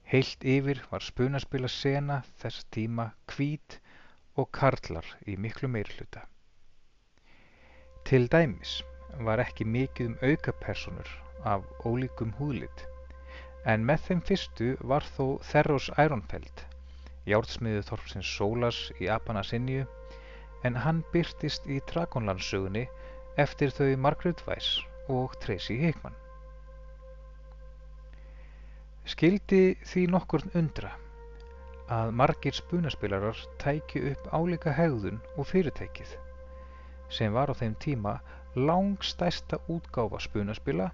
Heilt 0.09 0.45
yfir 0.55 0.79
var 0.89 1.03
spunaspila 1.05 1.69
sena 1.69 2.23
þess 2.41 2.65
tíma 2.73 3.11
hvít 3.29 3.77
og 4.39 4.51
karlar 4.55 5.05
í 5.27 5.35
miklu 5.35 5.67
meirhluta. 5.71 6.21
Til 8.07 8.27
dæmis 8.31 8.79
var 9.27 9.41
ekki 9.43 9.65
mikið 9.67 10.11
um 10.11 10.15
aukapersonur 10.29 11.09
af 11.53 11.65
ólíkum 11.89 12.31
húðlit, 12.39 12.85
en 13.65 13.83
með 13.89 14.05
þeim 14.07 14.21
fyrstu 14.29 14.69
var 14.91 15.05
þó 15.17 15.25
Theros 15.49 15.89
Ironfeld, 16.05 16.63
járnsmiðu 17.29 17.83
þorpsins 17.89 18.31
Solas 18.37 18.79
í 18.99 19.09
Apanasinju, 19.11 19.85
en 20.63 20.79
hann 20.85 21.03
byrtist 21.13 21.67
í 21.67 21.81
Dragonlandsögunni 21.91 22.87
eftir 23.39 23.75
þau 23.75 23.91
Margaret 24.07 24.41
Weiss 24.47 24.79
og 25.09 25.35
Tracy 25.43 25.77
Hickman. 25.83 26.15
Skildi 29.09 29.63
því 29.89 30.07
nokkurn 30.15 30.51
undra 30.59 30.95
að 31.89 32.11
margir 32.13 32.53
spunaspilarar 32.53 33.37
tækju 33.61 34.11
upp 34.11 34.27
álíka 34.29 34.71
hegðun 34.77 35.15
og 35.41 35.47
fyrirtækið, 35.49 36.11
sem 37.09 37.33
var 37.33 37.49
á 37.49 37.57
þeim 37.57 37.73
tíma 37.81 38.19
langstæsta 38.55 39.57
útgáfa 39.73 40.19
spunaspila, 40.21 40.91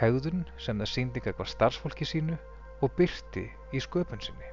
hegðun 0.00 0.42
sem 0.58 0.82
það 0.82 0.90
síndi 0.94 1.22
eitthvað 1.22 1.52
starfsfólki 1.52 2.08
sínu 2.10 2.40
og 2.82 2.96
byrti 2.98 3.46
í 3.70 3.84
sköpun 3.86 4.24
sinni. 4.26 4.50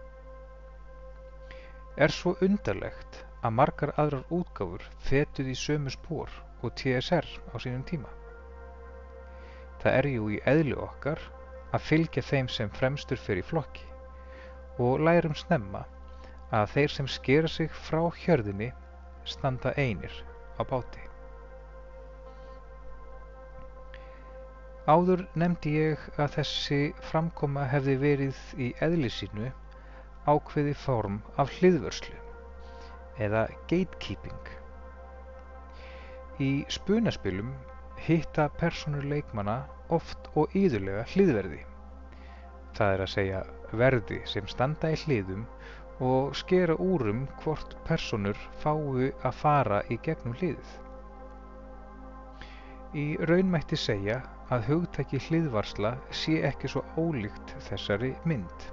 Er 1.98 2.13
svo 2.13 2.36
undarlegt 2.46 3.24
að 3.41 3.57
margar 3.57 3.96
aðrar 3.98 4.29
útgáfur 4.29 4.86
fetuð 5.10 5.53
í 5.55 5.57
sömu 5.57 5.89
spór 5.98 6.29
og 6.62 6.77
TSR 6.77 7.25
á 7.25 7.55
sínum 7.57 7.81
tíma. 7.81 8.13
Það 9.81 9.93
er 10.03 10.13
jú 10.13 10.31
í 10.38 10.41
eðlu 10.46 10.77
okkar 10.86 11.22
að 11.74 11.86
fylgja 11.89 12.27
þeim 12.29 12.50
sem 12.53 12.69
fremstur 12.77 13.17
fyrir 13.17 13.46
flokki 13.46 13.97
og 14.77 15.01
lærum 15.03 15.36
snemma 15.36 15.84
að 16.53 16.72
þeir 16.74 16.93
sem 16.93 17.10
skera 17.12 17.50
sig 17.51 17.69
frá 17.89 18.01
hjörðinni 18.24 18.72
standa 19.27 19.74
einir 19.77 20.13
á 20.57 20.63
báti. 20.63 21.03
Áður 24.88 25.25
nefndi 25.36 25.74
ég 25.75 26.03
að 26.15 26.38
þessi 26.38 26.81
framkoma 27.10 27.65
hefði 27.67 27.98
verið 28.03 28.38
í 28.55 28.69
eðli 28.86 29.10
sínu 29.12 29.50
ákveði 30.31 30.75
form 30.79 31.19
af 31.36 31.51
hliðvörslu 31.57 32.15
eða 33.19 33.48
gatekeeping. 33.67 34.53
Í 36.39 36.51
spunaspilum 36.72 37.51
hitta 38.05 38.48
personur 38.62 39.03
leikmanna 39.12 39.63
oft 39.91 40.29
og 40.39 40.55
yðurlega 40.55 41.03
hliðverði. 41.12 41.63
Það 42.77 42.93
er 42.93 43.03
að 43.03 43.13
segja 43.17 43.43
verði 43.76 44.20
sem 44.30 44.48
standa 44.48 44.92
í 44.94 44.98
hliðum 45.04 45.46
og 46.08 46.36
skera 46.38 46.76
úrum 46.78 47.26
hvort 47.42 47.76
personur 47.88 48.38
fái 48.62 49.10
að 49.26 49.40
fara 49.42 49.82
í 49.90 49.98
gegnum 50.06 50.36
hliðið. 50.38 50.74
Í 52.98 53.06
raun 53.30 53.50
mætti 53.52 53.80
segja 53.80 54.22
að 54.54 54.70
hugtæki 54.70 55.20
hliðvarsla 55.28 55.96
sé 56.22 56.40
ekki 56.48 56.72
svo 56.72 56.86
ólíkt 56.96 57.56
þessari 57.68 58.14
mynd. 58.30 58.70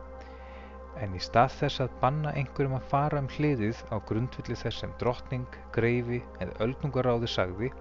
En 1.03 1.17
í 1.17 1.21
stað 1.23 1.57
þess 1.59 1.83
að 1.83 1.97
banna 2.05 2.37
einhverjum 2.39 2.77
að 2.79 2.89
fara 2.93 3.25
um 3.25 3.33
hliðið 3.39 3.83
á 3.91 3.99
grundvilli 4.07 4.55
þess 4.61 4.85
sem 4.85 4.95
drottning, 5.01 5.49
greifi 5.75 6.23
eða 6.39 6.61
öldungaráði 6.69 7.33
sagði, 7.35 7.73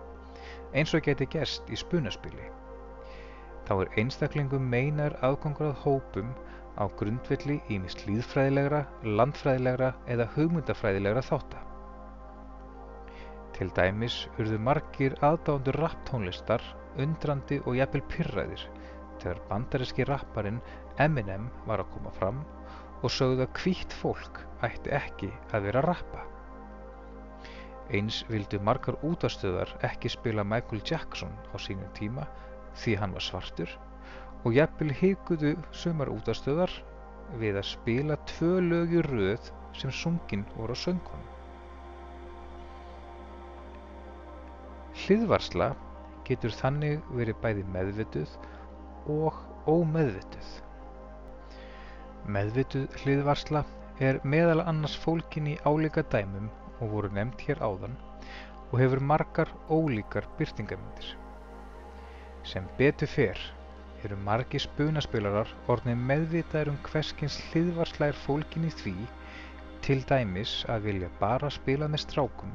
eins 0.74 0.96
og 0.98 1.06
geti 1.06 1.30
gerst 1.30 1.70
í 1.70 1.78
spunaspili 1.78 2.50
þá 3.68 3.74
er 3.84 3.94
einstaklingum 4.02 4.66
meinar 4.72 5.16
aðgangur 5.26 5.72
að 5.72 5.82
hópum 5.86 6.34
á 6.74 6.84
grundvelli 7.00 7.60
ýmist 7.74 8.06
lýðfræðilegra, 8.08 8.82
landfræðilegra 9.04 9.92
eða 10.16 10.30
hugmyndafræðilegra 10.36 11.24
þátta. 11.28 11.62
Til 13.54 13.70
dæmis 13.78 14.16
urðu 14.42 14.58
margir 14.68 15.16
aðdándur 15.22 15.78
rapptónlistar 15.84 16.64
undrandi 16.98 17.60
og 17.68 17.78
jafnvel 17.78 18.02
pyrræðir 18.10 18.66
þegar 19.22 19.42
bandaríski 19.52 20.08
rapparinn 20.10 20.62
Eminem 21.02 21.48
var 21.68 21.84
að 21.84 21.94
koma 21.94 22.14
fram 22.18 22.42
og 23.04 23.14
sögðu 23.14 23.46
að 23.46 23.62
hvítt 23.62 23.94
fólk 24.02 24.42
ætti 24.66 24.94
ekki 24.98 25.30
að 25.54 25.70
vera 25.70 25.86
rappa. 25.86 26.26
Eins 27.94 28.24
vildu 28.32 28.60
margar 28.64 28.98
útastöðar 29.06 29.74
ekki 29.86 30.10
spila 30.10 30.46
Michael 30.48 30.82
Jackson 30.88 31.34
á 31.54 31.56
sínum 31.62 31.90
tíma 31.98 32.26
því 32.80 32.96
hann 33.02 33.14
var 33.14 33.26
svartur 33.26 33.74
og 34.44 34.56
jafnvel 34.58 34.92
hikuðu 35.00 35.54
sumar 35.72 36.12
útastöðar 36.12 36.72
við 37.40 37.60
að 37.60 37.70
spila 37.70 38.18
tvö 38.30 38.58
lög 38.64 38.98
í 38.98 39.04
röð 39.06 39.52
sem 39.80 39.92
sungin 39.92 40.44
voru 40.56 40.76
á 40.76 40.78
söngunum. 40.78 41.30
Hliðvarsla 45.04 45.72
getur 46.28 46.54
þannig 46.56 47.00
verið 47.16 47.40
bæði 47.44 47.64
meðvituð 47.74 48.36
og 49.12 49.40
ómeðvituð. 49.68 50.52
Meðvituð 52.36 53.00
hliðvarsla 53.02 53.64
er 54.04 54.22
meðal 54.24 54.62
annars 54.64 54.96
fólkin 55.00 55.50
í 55.54 55.58
álíka 55.66 56.06
dæmum 56.14 56.52
og 56.80 56.94
voru 56.94 57.12
nefnt 57.16 57.44
hér 57.48 57.64
áðan 57.64 57.98
og 58.70 58.80
hefur 58.82 59.04
margar 59.04 59.52
ólíkar 59.70 60.28
byrtingamindir. 60.38 61.14
Sem 62.48 62.66
betur 62.78 63.08
fer 63.08 63.40
eru 64.08 64.18
margir 64.26 64.62
spunaspilarar 64.64 65.50
orðnir 65.72 66.00
meðvitaðir 66.10 66.72
um 66.74 66.80
hverskins 66.88 67.38
hliðvarsla 67.50 68.10
er 68.12 68.20
fólgin 68.26 68.68
í 68.68 68.72
því, 68.82 68.96
til 69.84 70.00
dæmis 70.10 70.62
að 70.72 70.88
vilja 70.90 71.10
bara 71.20 71.50
spila 71.52 71.90
með 71.92 72.04
strákum 72.06 72.54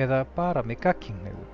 eða 0.00 0.22
bara 0.36 0.62
með 0.64 0.82
gagkingnefum, 0.86 1.52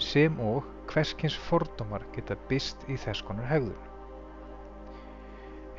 sem 0.00 0.40
og 0.40 0.66
hverskins 0.88 1.36
fordómar 1.48 2.04
geta 2.14 2.36
byst 2.48 2.84
í 2.88 2.96
þess 3.00 3.24
konar 3.28 3.48
hegðun. 3.50 3.86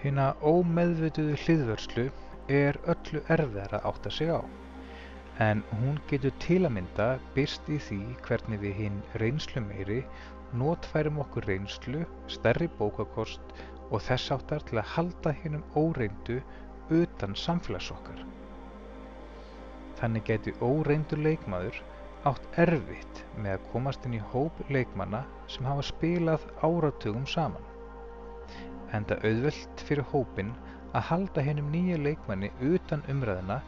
Hina 0.03 0.31
ómeðvituðu 0.45 1.37
hliðvörslu 1.43 2.07
er 2.49 2.77
öllu 2.89 3.21
erfiðar 3.27 3.79
að 3.79 3.87
átta 3.91 4.13
sig 4.13 4.29
á, 4.31 4.41
en 5.43 5.63
hún 5.81 5.97
getur 6.09 6.33
til 6.43 6.61
að 6.63 6.75
mynda 6.77 7.09
byst 7.35 7.67
í 7.71 7.79
því 7.89 8.01
hvernig 8.27 8.61
við 8.63 8.77
hinn 8.83 9.01
reynslu 9.21 9.63
meiri 9.65 10.03
notfærum 10.57 11.19
okkur 11.23 11.45
reynslu, 11.49 12.05
stærri 12.27 12.67
bókakost 12.79 13.41
og 13.89 14.01
þess 14.05 14.31
áttar 14.35 14.65
til 14.69 14.79
að 14.81 14.91
halda 14.95 15.33
hinnum 15.41 15.63
óreyndu 15.77 16.39
utan 16.89 17.35
samfélags 17.37 17.91
okkar. 17.93 18.21
Þannig 19.99 20.25
geti 20.29 20.53
óreyndur 20.63 21.21
leikmaður 21.21 21.81
átt 22.29 22.59
erfitt 22.59 23.23
með 23.37 23.57
að 23.57 23.67
komast 23.73 24.05
inn 24.07 24.17
í 24.17 24.23
hóp 24.33 24.57
leikmanna 24.69 25.23
sem 25.51 25.67
hafa 25.67 25.85
spilað 25.89 26.45
áratugum 26.65 27.27
saman. 27.27 27.65
Enda 28.95 29.19
auðvelt 29.23 29.83
fyrir 29.85 30.07
hópin 30.11 30.53
að 30.97 31.05
halda 31.11 31.43
hinnum 31.45 31.69
nýja 31.73 31.99
leikmanni 32.01 32.49
utan 32.65 33.03
umræðina 33.11 33.59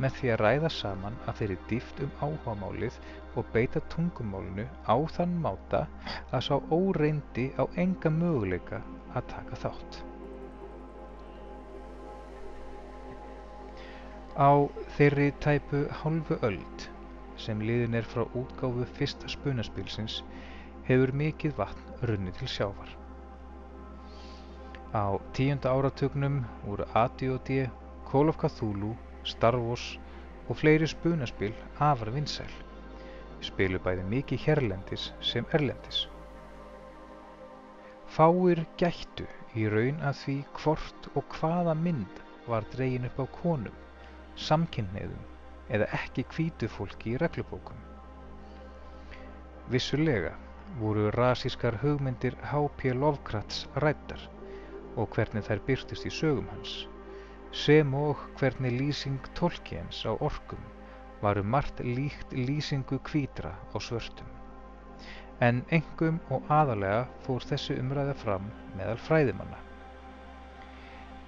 með 0.00 0.14
því 0.18 0.30
að 0.32 0.40
ræða 0.40 0.70
saman 0.74 1.16
af 1.28 1.40
þeirri 1.40 1.56
dýft 1.70 2.00
um 2.04 2.12
áhugamálið 2.24 2.96
og 3.36 3.48
beita 3.54 3.82
tungumálinu 3.92 4.66
á 4.88 4.96
þann 5.16 5.34
máta 5.44 5.82
að 6.32 6.46
sá 6.46 6.54
óreyndi 6.72 7.50
á 7.60 7.64
enga 7.84 8.12
möguleika 8.14 8.80
að 9.14 9.28
taka 9.34 9.58
þátt. 9.64 10.00
Á 14.40 14.50
þeirri 14.96 15.28
tæpu 15.44 15.84
hálfu 16.02 16.38
öld 16.46 16.86
sem 17.40 17.60
liðin 17.64 17.96
er 17.98 18.06
frá 18.08 18.22
útgáfu 18.36 18.86
fyrsta 18.96 19.28
spunaspilsins 19.28 20.20
hefur 20.88 21.12
mikið 21.16 21.54
vatn 21.60 22.08
runni 22.08 22.32
til 22.38 22.48
sjávar. 22.48 22.90
Á 24.96 25.20
tíunda 25.36 25.70
áratögnum 25.70 26.40
voru 26.64 26.86
AD&D, 26.98 27.68
Call 28.10 28.32
of 28.32 28.40
Cthulhu 28.40 28.96
Star 29.24 29.56
Wars 29.60 29.98
og 30.48 30.56
fleiri 30.56 30.86
spunaspil 30.90 31.54
afar 31.78 32.10
vinsæl. 32.14 32.50
Spilu 33.44 33.78
bæði 33.84 34.04
mikið 34.08 34.42
hérlendis 34.46 35.10
sem 35.24 35.46
erlendis. 35.56 36.06
Fáir 38.10 38.64
gættu 38.80 39.26
í 39.54 39.68
raun 39.70 40.00
að 40.02 40.18
því 40.22 40.36
hvort 40.58 41.08
og 41.14 41.36
hvaða 41.38 41.76
mynd 41.78 42.22
var 42.48 42.66
dregin 42.74 43.06
upp 43.08 43.20
á 43.22 43.26
konum, 43.36 43.76
samkynneigðum 44.48 45.26
eða 45.70 45.88
ekki 46.00 46.26
hvítu 46.34 46.68
fólki 46.68 47.14
í 47.14 47.20
reglubókum. 47.22 47.78
Vissulega 49.70 50.34
voru 50.80 51.10
rasískar 51.14 51.78
hugmyndir 51.84 52.34
H.P. 52.50 52.94
Lovecrafts 52.98 53.68
rættar 53.84 54.26
og 54.96 55.14
hvernig 55.14 55.46
þær 55.46 55.62
byrtist 55.68 56.06
í 56.10 56.12
sögum 56.14 56.50
hans 56.50 56.80
sem 57.52 57.94
og 57.94 58.18
hvernig 58.38 58.76
lýsing 58.78 59.18
Tolkiens 59.34 60.04
á 60.06 60.14
orkum 60.14 60.62
var 61.22 61.38
um 61.38 61.50
margt 61.50 61.80
líkt 61.82 62.32
lýsingu 62.32 62.98
hvítra 62.98 63.52
á 63.74 63.76
svörtum. 63.78 64.28
En 65.40 65.64
engum 65.70 66.20
og 66.30 66.46
aðalega 66.48 67.08
fór 67.26 67.42
þessi 67.42 67.76
umræða 67.80 68.14
fram 68.14 68.50
meðal 68.76 68.98
fræðimanna. 69.02 69.58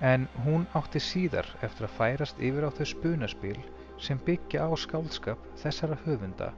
En 0.00 0.28
hún 0.44 0.66
átti 0.78 1.00
síðar 1.00 1.48
eftir 1.62 1.88
að 1.88 1.96
færast 1.98 2.38
yfir 2.38 2.66
á 2.66 2.70
þau 2.70 2.86
spunaspil 2.86 3.58
sem 3.98 4.18
byggja 4.26 4.66
á 4.66 4.70
skáldskap 4.78 5.38
þessara 5.62 5.98
höfunda 6.06 6.52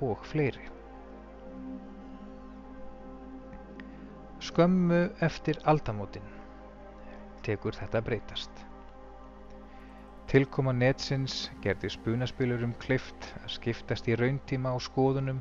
og 0.00 0.22
fleiri. 0.26 0.70
Skömmu 4.40 5.02
eftir 5.24 5.58
aldamótin 5.64 6.26
tekur 7.46 7.74
þetta 7.74 8.02
breytast. 8.02 8.66
Tilkoma 10.36 10.72
netsins 10.76 11.34
gerði 11.64 11.88
spunaspilurum 11.94 12.74
kleift 12.82 13.28
að 13.38 13.52
skiptast 13.54 14.08
í 14.10 14.16
rauntíma 14.20 14.68
á 14.68 14.76
skoðunum, 14.84 15.38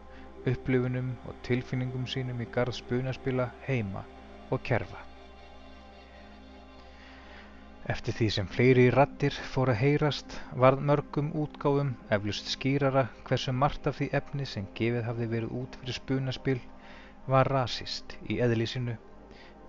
upplifunum 0.48 1.10
og 1.28 1.42
tilfinningum 1.44 2.06
sínum 2.08 2.38
í 2.40 2.46
garð 2.54 2.78
spunaspila 2.78 3.50
heima 3.66 4.06
og 4.56 4.62
kerfa. 4.70 5.02
Eftir 7.92 8.16
því 8.20 8.28
sem 8.38 8.48
fleiri 8.54 8.86
raddir 8.96 9.36
fór 9.56 9.74
að 9.74 9.82
heyrast 9.82 10.38
varð 10.64 10.86
mörgum 10.92 11.34
útgáfum 11.44 11.90
eflust 12.18 12.54
skýrara 12.54 13.04
hversu 13.28 13.52
margt 13.52 13.90
af 13.92 14.00
því 14.00 14.08
efni 14.22 14.48
sem 14.52 14.70
gefið 14.80 15.10
hafði 15.10 15.28
verið 15.34 15.58
út 15.60 15.76
fyrir 15.82 15.98
spunaspil 15.98 16.62
var 17.28 17.52
rasist 17.52 18.16
í 18.32 18.40
eðli 18.48 18.70
sínu, 18.78 18.96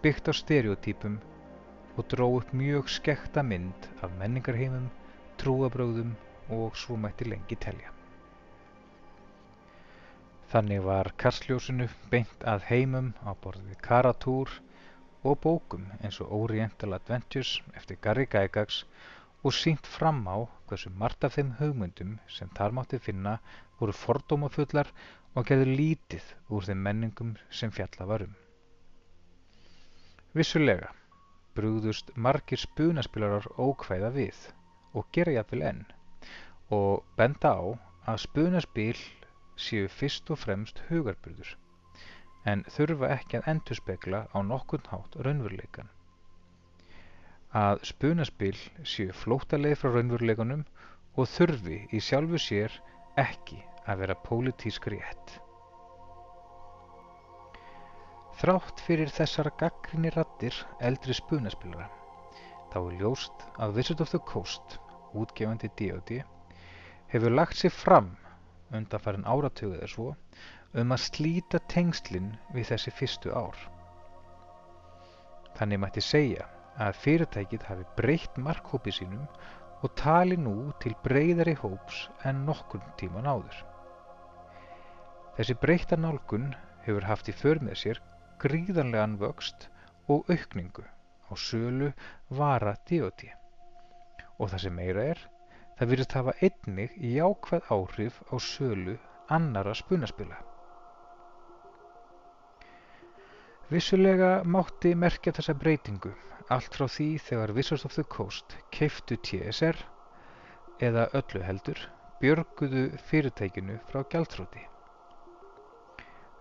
byggt 0.06 0.30
á 0.30 0.32
stereotypum 0.42 1.18
og 1.96 2.06
dró 2.14 2.30
upp 2.38 2.54
mjög 2.54 2.94
skekta 2.94 3.42
mynd 3.42 3.90
af 4.06 4.14
menningarheimum, 4.20 4.86
trúabrögðum 5.42 6.14
og 6.57 6.77
svo 6.79 6.96
mætti 7.01 7.29
lengi 7.29 7.59
telja. 7.61 7.92
Þannig 10.53 10.85
var 10.87 11.11
kastljósinu 11.18 11.88
beint 12.12 12.44
að 12.46 12.68
heimum 12.68 13.12
á 13.27 13.35
borðið 13.42 13.81
Karatúr 13.83 14.53
og 15.27 15.40
bókum 15.42 15.88
eins 15.99 16.20
og 16.22 16.33
Oriental 16.37 16.94
Adventures 16.94 17.57
eftir 17.75 17.99
Gary 18.05 18.29
Gygax 18.31 18.85
og 19.42 19.55
sínt 19.55 19.87
fram 19.96 20.22
á 20.31 20.46
hversu 20.68 20.92
margt 21.03 21.27
af 21.27 21.35
þeim 21.37 21.51
hugmyndum 21.59 22.16
sem 22.37 22.51
þar 22.59 22.77
mátti 22.79 23.03
finna 23.03 23.37
voru 23.81 23.94
fordómafullar 24.05 24.92
og 25.35 25.49
gerðu 25.51 25.75
lítið 25.81 26.29
úr 26.49 26.68
þeim 26.68 26.85
menningum 26.88 27.35
sem 27.51 27.75
fjalla 27.75 28.07
varum. 28.12 28.37
Vissulega 30.37 30.92
brúðust 31.59 32.14
margir 32.29 32.61
spunaspilarar 32.61 33.51
ókvæða 33.66 34.12
við 34.14 34.40
og 34.96 35.06
gera 35.12 35.37
jafnvel 35.37 35.62
enn 35.70 35.85
og 36.76 37.04
benda 37.20 37.52
á 37.52 37.64
að 38.11 38.22
spunaspil 38.24 38.98
séu 39.66 39.87
fyrst 39.98 40.30
og 40.35 40.40
fremst 40.42 40.82
hugarburður 40.88 41.52
en 42.52 42.62
þurfa 42.70 43.11
ekki 43.16 43.38
að 43.38 43.48
endurspegla 43.52 44.20
á 44.30 44.38
nokkurn 44.48 44.90
hátt 44.92 45.16
raunveruleikan. 45.26 45.88
Að 47.56 47.82
spunaspil 47.90 48.54
séu 48.94 49.14
flótaleið 49.22 49.80
frá 49.80 49.90
raunveruleikunum 49.94 50.62
og 51.16 51.30
þurfi 51.32 51.80
í 51.96 52.02
sjálfu 52.09 52.40
sér 52.42 52.78
ekki 53.18 53.59
að 53.87 54.02
vera 54.04 54.18
pólitísk 54.28 54.87
rétt. 54.92 55.37
Þrátt 58.37 58.82
fyrir 58.87 59.11
þessar 59.11 59.48
gaggrinni 59.59 60.12
rattir 60.12 60.59
eldri 60.85 61.14
spunaspilara 61.16 61.88
þá 62.72 62.80
er 62.82 62.96
ljóst 63.00 63.46
að 63.62 63.78
Wizard 63.78 64.02
of 64.04 64.11
the 64.12 64.20
Coast, 64.28 64.76
útgefandi 65.14 65.70
D&D, 65.78 66.22
hefur 67.12 67.30
lagt 67.30 67.56
sér 67.60 67.70
fram 67.70 68.16
undan 68.74 69.00
farin 69.00 69.26
áratögu 69.26 69.76
eða 69.78 69.88
svo 69.90 70.08
um 70.76 70.92
að 70.92 71.04
slíta 71.04 71.60
tengslinn 71.72 72.32
við 72.54 72.70
þessi 72.72 72.92
fyrstu 72.98 73.32
ár. 73.32 73.56
Þannig 75.56 75.80
mætti 75.80 76.02
segja 76.04 76.48
að 76.82 76.98
fyrirtækið 77.04 77.68
hafi 77.68 77.86
breytt 77.96 78.36
markhópi 78.36 78.92
sínum 78.92 79.24
og 79.84 79.94
tali 79.96 80.36
nú 80.36 80.72
til 80.82 80.92
breyðari 81.04 81.54
hóps 81.62 82.06
en 82.28 82.44
nokkur 82.48 82.82
tíman 83.00 83.28
áður. 83.28 83.62
Þessi 85.36 85.56
breytta 85.62 85.96
nálgun 86.00 86.52
hefur 86.84 87.08
haft 87.08 87.30
í 87.32 87.36
för 87.36 87.62
með 87.64 87.80
sér 87.84 88.02
gríðarlegan 88.42 89.16
vöxt 89.20 89.68
og 90.12 90.28
aukningu 90.32 90.84
á 91.30 91.32
sölu 91.36 91.92
vara 92.28 92.76
D&D 92.88 93.32
og 94.38 94.53
það 94.53 94.64
sem 94.66 94.77
meira 94.77 95.07
er, 95.14 95.22
það 95.79 95.90
virðist 95.92 96.18
hafa 96.18 96.37
einnig 96.40 96.99
jákvæð 97.14 97.72
áhrif 97.77 98.20
á 98.33 98.35
sölu 98.40 98.99
annara 99.33 99.75
spunaspila. 99.75 100.38
Vissulega 103.72 104.31
mátti 104.46 104.94
merkja 104.94 105.35
þessa 105.35 105.57
breytingu 105.59 106.12
allt 106.55 106.77
frá 106.79 106.87
því 106.87 107.09
þegar 107.27 107.53
Wizards 107.57 107.85
of 107.88 107.94
the 107.96 108.05
Coast 108.07 108.55
keiftu 108.75 109.16
TSR 109.27 109.79
eða 110.87 111.09
öllu 111.18 111.42
heldur 111.42 111.81
björguðu 112.20 112.85
fyrirtækinu 113.09 113.81
frá 113.88 114.05
gjaldþróti. 114.12 114.62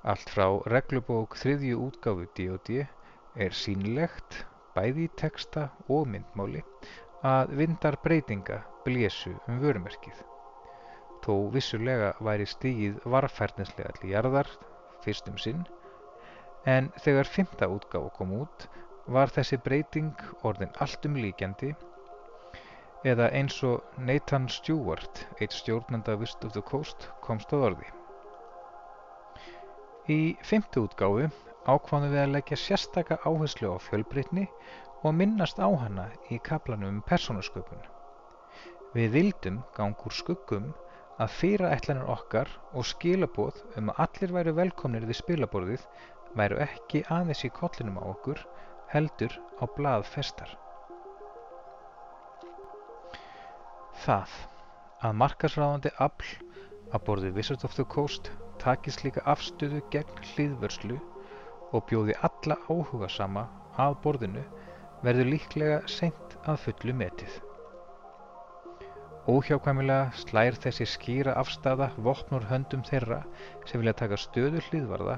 Allt 0.06 0.30
frá 0.30 0.46
reglubók 0.70 1.38
þriðju 1.42 1.80
útgáfu 1.88 2.28
D&D 2.38 2.84
er 3.42 3.58
sýnilegt, 3.58 4.44
bæði 4.78 5.08
í 5.08 5.14
texta 5.18 5.72
og 5.90 6.06
myndmáli, 6.12 6.62
að 7.26 7.56
vindar 7.58 7.98
breytinga 8.04 8.60
blésu 8.86 9.32
um 9.50 9.58
vörumerkið. 9.64 10.18
Þó 11.26 11.34
vissulega 11.56 12.12
væri 12.22 12.46
stígið 12.46 13.00
varfærninslega 13.10 13.96
til 13.98 14.12
jarðar 14.12 14.50
fyrst 15.06 15.32
um 15.32 15.40
sinn, 15.42 15.64
en 16.70 16.92
þegar 17.02 17.30
fymta 17.30 17.70
útgáfa 17.70 18.12
kom 18.18 18.36
út 18.44 18.68
var 19.18 19.34
þessi 19.34 19.58
breyting 19.66 20.22
orðin 20.46 20.74
alltum 20.82 21.18
líkjandi 21.18 21.74
eða 23.06 23.32
eins 23.38 23.58
og 23.66 23.98
Nathan 24.02 24.48
Stewart, 24.50 25.26
eitt 25.40 25.54
stjórnanda 25.54 26.16
Wizard 26.18 26.46
of 26.48 26.54
the 26.54 26.64
Coast, 26.66 27.10
komst 27.22 27.54
að 27.54 27.68
orði. 27.72 27.90
Í 30.10 30.38
fimmtu 30.46 30.86
útgáfu 30.86 31.30
ákváðum 31.66 32.14
við 32.14 32.22
að 32.22 32.34
leggja 32.38 32.58
sérstaka 32.62 33.18
áherslu 33.26 33.74
á 33.74 33.78
fjölbreytni 33.82 34.46
og 35.06 35.13
minnast 35.13 35.60
á 35.62 35.70
hana 35.70 36.08
í 36.34 36.39
kaflanum 36.41 36.96
um 36.96 37.04
persónusköpun. 37.06 37.84
Við 38.98 39.12
vildum 39.13 39.60
gang 39.78 40.00
úr 40.08 40.15
skuggum 40.18 40.72
að 41.22 41.34
fyrirætlanir 41.38 42.10
okkar 42.10 42.50
og 42.74 42.88
skilaboð 42.89 43.60
um 43.80 43.91
að 43.94 44.02
allir 44.06 44.34
væru 44.38 44.54
velkomnir 44.58 45.06
við 45.06 45.20
spilaborðið 45.20 45.86
væru 46.39 46.58
ekki 46.65 47.04
aðeins 47.18 47.46
í 47.46 47.52
kollinum 47.60 48.00
á 48.02 48.04
okkur, 48.15 48.41
heldur 48.91 49.38
á 49.62 49.63
blað 49.78 50.08
festar. 50.10 50.50
Það 54.06 54.34
að 55.06 55.18
markasráðandi 55.22 55.94
afl 56.02 56.34
að 56.91 57.06
borðið 57.08 57.38
Wizard 57.38 57.63
of 57.68 57.78
the 57.78 57.86
Coast 57.94 58.32
taki 58.63 58.91
slíka 58.96 59.22
afstöðu 59.30 59.84
gegn 59.94 60.26
hliðvörslu 60.34 60.98
og 61.72 61.86
bjóði 61.91 62.18
alla 62.26 62.58
áhugasama 62.65 63.46
að 63.82 64.00
borðinu 64.04 64.44
verður 65.06 65.30
líklega 65.36 65.82
seint 65.89 66.36
að 66.50 66.62
fullu 66.65 66.96
metið. 66.98 67.36
Óhjákvæmilega 69.30 70.12
slær 70.22 70.58
þessi 70.62 70.86
skýra 70.89 71.34
afstafa 71.41 71.91
vopnur 72.06 72.46
höndum 72.50 72.84
þeirra 72.86 73.24
sem 73.65 73.82
vilja 73.82 73.96
taka 74.02 74.20
stöðu 74.22 74.62
hliðvarða, 74.68 75.15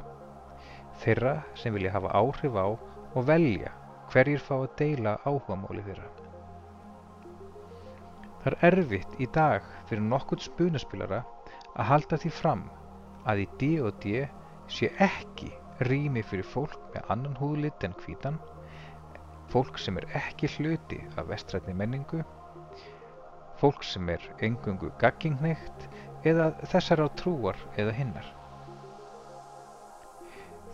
þeirra 1.04 1.34
sem 1.60 1.76
vilja 1.76 1.91
hafa 1.95 2.13
áhrif 2.15 2.56
á 2.56 2.67
og 2.67 3.28
velja 3.28 3.73
hverjir 4.12 4.39
fá 4.43 4.56
að 4.62 4.69
deila 4.80 5.17
áhugamáli 5.28 5.84
þeirra. 5.89 6.08
Það 8.43 8.54
er 8.54 8.60
erfitt 8.69 9.19
í 9.19 9.28
dag 9.36 9.65
fyrir 9.89 10.08
nokkurt 10.08 10.45
spunaspilara 10.45 11.23
að 11.76 11.89
halda 11.91 12.19
því 12.23 12.32
fram 12.38 12.67
að 13.28 13.43
í 13.43 13.47
D&D 13.60 14.21
sé 14.71 14.91
ekki 15.04 15.52
rými 15.89 16.23
fyrir 16.23 16.47
fólk 16.47 16.80
með 16.93 17.12
annan 17.13 17.36
húðlit 17.41 17.84
en 17.84 17.95
hvítan, 18.06 18.39
fólk 19.51 19.79
sem 19.79 19.97
er 19.99 20.07
ekki 20.19 20.49
hluti 20.57 20.99
af 21.17 21.29
vestrætni 21.29 21.75
menningu, 21.77 22.23
fólk 23.62 23.83
sem 23.83 24.10
er 24.13 24.23
engungu 24.43 24.89
gaggingneitt 25.01 25.88
eða 26.27 26.51
þessar 26.73 27.05
á 27.05 27.07
trúar 27.19 27.60
eða 27.79 27.95
hinnar. 27.97 28.27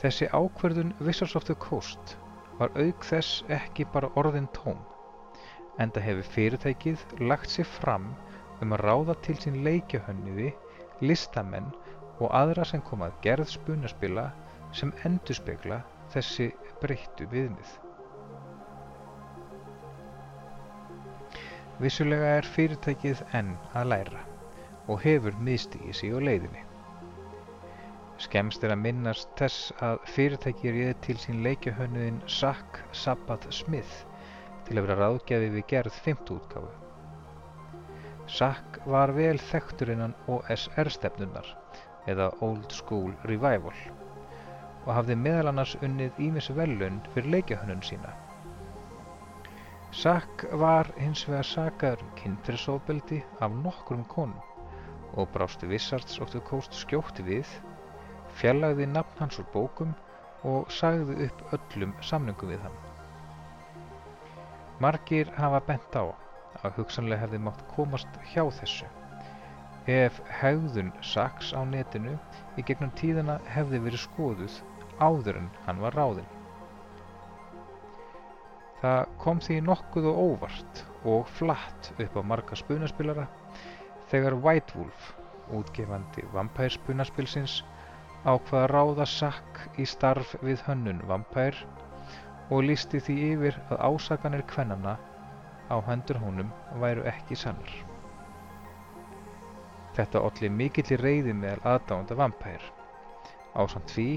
Þessi 0.02 0.28
ákverðun 0.36 0.96
Wizards 1.00 1.36
of 1.40 1.46
the 1.48 1.56
Coast 1.56 2.18
var 2.60 2.74
auk 2.76 3.06
þess 3.08 3.44
ekki 3.54 3.86
bara 3.94 4.12
orðin 4.20 4.50
tóm, 4.58 4.82
en 5.80 5.94
það 5.94 6.08
hefur 6.10 6.32
fyrirtækið 6.36 7.06
lagt 7.30 7.54
sér 7.54 7.70
fram 7.80 8.12
um 8.62 8.76
að 8.76 8.84
ráða 8.88 9.16
til 9.26 9.38
sín 9.40 9.62
leikjahönniði, 9.66 10.52
listamenn 11.04 11.72
og 12.20 12.30
aðra 12.36 12.66
sem 12.68 12.84
koma 12.90 13.10
að 13.10 13.22
gerð 13.26 13.54
spunaspila 13.54 14.28
sem 14.76 14.94
endurspegla 15.08 15.82
þessi 16.14 16.52
breyttu 16.82 17.28
viðmið. 17.32 17.83
Vissulega 21.84 22.28
er 22.38 22.46
fyrirtækið 22.48 23.22
enn 23.36 23.58
að 23.76 23.90
læra 23.92 24.20
og 24.88 25.02
hefur 25.04 25.36
miðstíði 25.36 25.96
sig 25.98 26.14
á 26.16 26.20
leiðinni. 26.24 26.62
Skemst 28.24 28.64
er 28.64 28.72
að 28.72 28.84
minnast 28.86 29.34
þess 29.40 29.74
að 29.84 29.98
fyrirtækið 30.14 30.78
réði 30.78 30.94
til 31.08 31.16
sín 31.20 31.42
leikjahönnuðin 31.44 32.22
Sack 32.38 32.80
Sabbath 32.96 33.50
Smith 33.52 34.06
til 34.68 34.78
að 34.78 34.88
vera 34.88 34.98
ráðgjafi 35.02 35.50
við 35.58 35.68
gerð 35.74 36.00
5. 36.06 36.24
útgáfu. 36.38 36.72
Sack 38.32 38.80
var 38.88 39.12
vel 39.18 39.36
þekktur 39.52 39.92
innan 39.98 40.16
OSR 40.32 40.92
stefnunar 40.94 41.50
eða 42.08 42.30
Old 42.48 42.72
School 42.72 43.12
Revival 43.28 43.76
og 44.86 44.94
hafði 44.96 45.20
meðal 45.20 45.52
annars 45.52 45.76
unnið 45.84 46.24
ímis 46.30 46.48
velun 46.56 47.04
fyrir 47.12 47.36
leikjahönnun 47.36 47.84
sína. 47.84 48.16
Sack 49.94 50.44
var 50.58 50.88
hins 50.98 51.22
vegar 51.30 51.46
sagaður 51.46 52.00
um 52.02 52.14
kynferðisofbeldi 52.18 53.20
af 53.46 53.54
nokkrum 53.66 54.02
konum 54.10 54.40
og 55.22 55.28
brástu 55.36 55.70
Wizards 55.70 56.18
of 56.24 56.32
the 56.34 56.42
Coast 56.48 56.74
skjótti 56.74 57.22
við, 57.28 57.52
fjarlagði 58.40 58.88
nafn 58.90 59.22
hans 59.22 59.38
úr 59.44 59.46
bókum 59.54 59.92
og 60.50 60.74
sagði 60.74 61.28
upp 61.28 61.46
öllum 61.60 61.94
samlingum 62.10 62.50
við 62.56 62.66
hann. 62.66 62.82
Margir 64.82 65.30
hafa 65.38 65.62
bent 65.70 66.02
á 66.02 66.10
að 66.66 66.80
hugsanlega 66.82 67.28
hefði 67.28 67.44
mátt 67.46 67.62
komast 67.76 68.22
hjá 68.34 68.48
þessu 68.64 68.90
ef 69.94 70.22
hegðun 70.42 70.90
Sacks 71.14 71.54
á 71.54 71.62
netinu 71.70 72.18
í 72.58 72.66
gegnum 72.66 72.98
tíðina 72.98 73.38
hefði 73.46 73.86
verið 73.86 74.08
skoðuð 74.08 74.58
áður 74.98 75.44
en 75.44 75.54
hann 75.68 75.86
var 75.86 76.02
ráðinn. 76.02 76.34
Það 78.84 79.04
kom 79.24 79.40
því 79.40 79.58
nokkuð 79.64 80.06
og 80.10 80.18
óvart 80.22 80.80
og 81.08 81.30
flatt 81.38 81.92
upp 82.04 82.18
á 82.20 82.22
marga 82.28 82.58
spunaspilara 82.60 83.30
þegar 84.12 84.36
White 84.44 84.76
Wolf, 84.76 85.06
útgefandi 85.56 86.26
vampærspunaspilsins, 86.34 87.62
ákvaða 88.28 88.68
ráða 88.74 89.08
Sack 89.08 89.62
í 89.80 89.88
starf 89.88 90.36
við 90.44 90.66
hönnun 90.68 91.00
vampær 91.08 91.56
og 92.52 92.68
lísti 92.68 93.00
því 93.00 93.16
yfir 93.30 93.62
að 93.72 93.86
ásakanir 93.88 94.44
kvennana 94.52 94.98
á 95.72 95.80
hendur 95.88 96.20
honum 96.20 96.52
væru 96.84 97.08
ekki 97.08 97.40
sannar. 97.40 97.72
Þetta 99.96 100.26
olli 100.28 100.50
mikillir 100.52 101.00
reyði 101.00 101.34
meðal 101.38 101.78
aðdáðanda 101.78 102.20
Vampire, 102.20 102.72
ásamt 103.56 103.96
því 103.96 104.10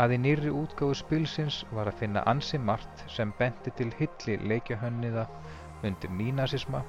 að 0.00 0.16
í 0.16 0.18
nýrri 0.24 0.50
útgáfu 0.50 0.96
spilsins 0.98 1.60
var 1.70 1.90
að 1.90 2.00
finna 2.00 2.24
ansi 2.30 2.58
margt 2.58 3.04
sem 3.16 3.32
benti 3.38 3.70
til 3.78 3.92
hilli 3.98 4.38
leikjahönniða 4.50 5.26
undir 5.86 6.10
nínasisma 6.10 6.80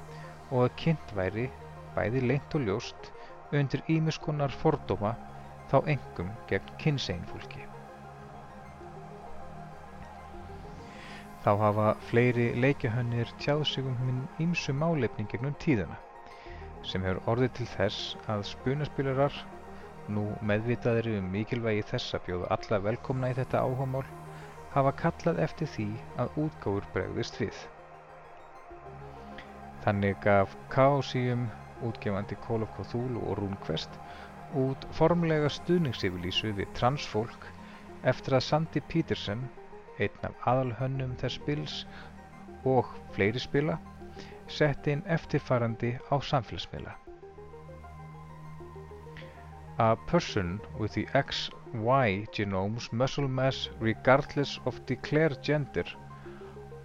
og 0.50 0.64
að 0.64 0.76
kynnt 0.82 1.14
væri, 1.18 1.46
bæði 1.96 2.24
leint 2.26 2.58
og 2.58 2.66
ljóst, 2.66 3.12
undir 3.54 3.84
ímiskonar 3.92 4.54
fordóma 4.64 5.14
þá 5.70 5.78
engum 5.94 6.32
gegn 6.50 6.74
kynseinfólki. 6.82 7.66
Þá 11.46 11.52
hafa 11.62 11.90
fleiri 12.10 12.48
leikjahönnir 12.58 13.30
tjáð 13.38 13.68
sig 13.70 13.86
um 13.86 13.98
hinn 14.02 14.24
ímsu 14.42 14.74
málefni 14.74 15.28
gegnum 15.30 15.54
tíðina 15.62 16.00
sem 16.86 17.02
hefur 17.06 17.22
orðið 17.32 17.54
til 17.58 17.66
þess 17.70 18.16
að 18.30 18.44
spunaspilarar, 18.46 19.34
nú 20.12 20.26
meðvitaðir 20.46 21.12
um 21.18 21.30
mikilvægi 21.34 21.86
þess 21.92 22.16
að 22.18 22.26
bjóða 22.28 22.52
alla 22.56 22.80
velkomna 22.88 23.32
í 23.32 23.38
þetta 23.38 23.62
áhugamál, 23.66 24.06
hafa 24.76 24.92
kallað 25.02 25.42
eftir 25.46 25.72
því 25.72 25.88
að 26.22 26.38
útgáfur 26.44 26.88
bregðist 26.94 27.40
við. 27.42 27.62
Þannig 29.86 30.18
gaf 30.24 30.56
Chaosium, 30.74 31.48
útgefandi 31.86 32.38
Call 32.46 32.66
of 32.66 32.74
Cthulhu 32.78 33.22
og 33.22 33.40
RuneQuest, 33.40 34.00
út 34.58 34.88
formlega 34.98 35.52
stuðningsyfirlýsu 35.52 36.54
við 36.58 36.74
transfólk 36.78 37.50
eftir 38.10 38.38
að 38.38 38.46
Sandy 38.48 38.84
Peterson, 38.90 39.48
einn 40.00 40.28
af 40.28 40.36
aðalhönnum 40.52 41.16
þess 41.22 41.40
spils 41.40 41.80
og 42.66 42.92
fleiri 43.16 43.42
spila, 43.42 43.80
sett 44.52 44.88
inn 44.92 45.06
eftirfarandi 45.10 45.96
á 46.12 46.16
samfélagsmiðla. 46.22 47.05
A 49.78 49.98
person 49.98 50.62
with 50.78 50.94
the 50.94 51.06
XY 51.08 52.30
genome's 52.32 52.94
muscle 52.94 53.28
mass 53.28 53.68
regardless 53.80 54.58
of 54.66 54.86
declared 54.86 55.44
gender 55.44 55.84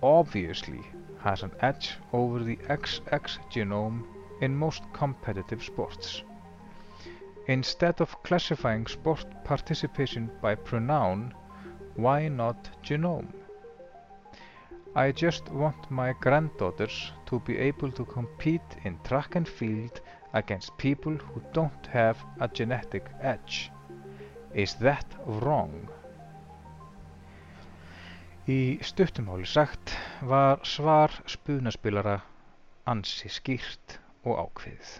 obviously 0.03 0.85
has 1.21 1.45
an 1.45 1.53
edge 1.61 1.97
over 2.13 2.43
the 2.43 2.57
XX 2.57 3.39
genome 3.49 4.05
in 4.41 4.57
most 4.57 4.83
competitive 4.93 5.63
sports. 5.63 6.25
Instead 7.47 8.01
of 8.01 8.21
classifying 8.25 8.87
sport 8.87 9.25
participation 9.45 10.29
by 10.41 10.57
pronoun, 10.57 11.33
why 11.95 12.27
not 12.27 12.71
genome? 12.83 13.33
I 14.97 15.13
just 15.13 15.49
want 15.51 15.91
my 15.93 16.13
granddaughters 16.15 17.13
to 17.27 17.39
be 17.39 17.57
able 17.59 17.93
to 17.93 18.05
compete 18.05 18.77
in 18.83 18.99
track 19.05 19.37
and 19.37 19.47
field 19.47 20.01
against 20.33 20.77
people 20.77 21.17
who 21.17 21.43
don't 21.53 21.87
have 21.87 22.19
a 22.41 22.49
genetic 22.49 23.11
edge. 23.21 23.71
Is 24.55 24.75
that 24.75 25.07
wrong? 25.27 25.89
Í 28.49 28.81
stuttumáli 28.83 29.47
sagt 29.47 29.95
var 30.23 30.65
svar 30.65 31.15
spunaspilara 31.27 32.19
ansi 32.91 33.31
skýrt 33.31 33.99
og 34.25 34.41
ákveðið. 34.47 34.97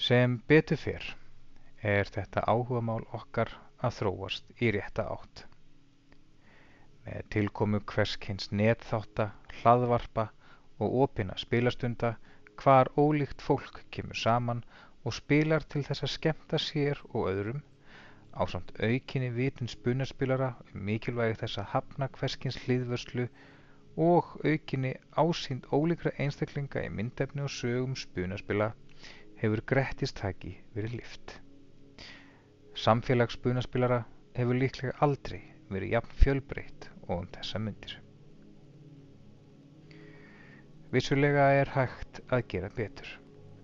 Sem 0.00 0.40
betur 0.48 0.80
fyrr 0.80 1.12
er 1.82 2.08
þetta 2.08 2.46
áhugamál 2.48 3.02
okkar 3.16 3.52
að 3.84 3.96
þróast 4.00 4.60
í 4.64 4.72
rétta 4.76 5.08
átt 5.12 5.44
með 7.10 7.26
tilkomu 7.34 7.80
hvers 7.90 8.16
kyns 8.20 8.50
netþátta, 8.54 9.30
hlaðvarpa 9.60 10.28
og 10.80 11.00
opinna 11.04 11.36
spilastunda 11.36 12.14
hvar 12.62 12.90
ólíkt 13.00 13.42
fólk 13.46 13.82
kemur 13.94 14.18
saman 14.24 14.64
og 15.04 15.16
spilar 15.16 15.64
til 15.72 15.84
þess 15.86 16.04
að 16.06 16.14
skemmta 16.14 16.60
sér 16.60 17.00
og 17.12 17.28
öðrum 17.32 17.62
ásamt 18.44 18.72
aukinni 18.78 19.30
vitund 19.34 19.72
spunaspilara 19.72 20.50
um 20.74 20.84
mikilvægi 20.88 21.38
þess 21.42 21.62
að 21.62 21.70
hafna 21.74 22.08
hverskins 22.18 22.58
hliðvörslu 22.64 23.26
og 24.10 24.28
aukinni 24.50 24.92
ásýnd 25.22 25.66
ólíkra 25.78 26.12
einstaklinga 26.24 26.84
í 26.86 26.92
myndefni 26.98 27.42
og 27.46 27.54
sögum 27.56 27.96
spunaspila 28.02 28.70
hefur 29.42 29.64
grettistæki 29.72 30.52
verið 30.76 31.00
lift. 31.00 31.40
Samfélags 32.84 33.38
spunaspilara 33.40 34.04
hefur 34.36 34.62
líklega 34.62 34.94
aldrei 35.06 35.42
verið 35.72 35.96
jafn 35.96 36.22
fjölbreytt 36.22 36.90
og 37.08 37.18
um 37.18 37.28
þessa 37.34 37.58
myndir. 37.66 37.98
Vissulega 40.90 41.44
er 41.54 41.70
hægt 41.70 42.18
að 42.34 42.40
gera 42.50 42.68
betur, 42.74 43.10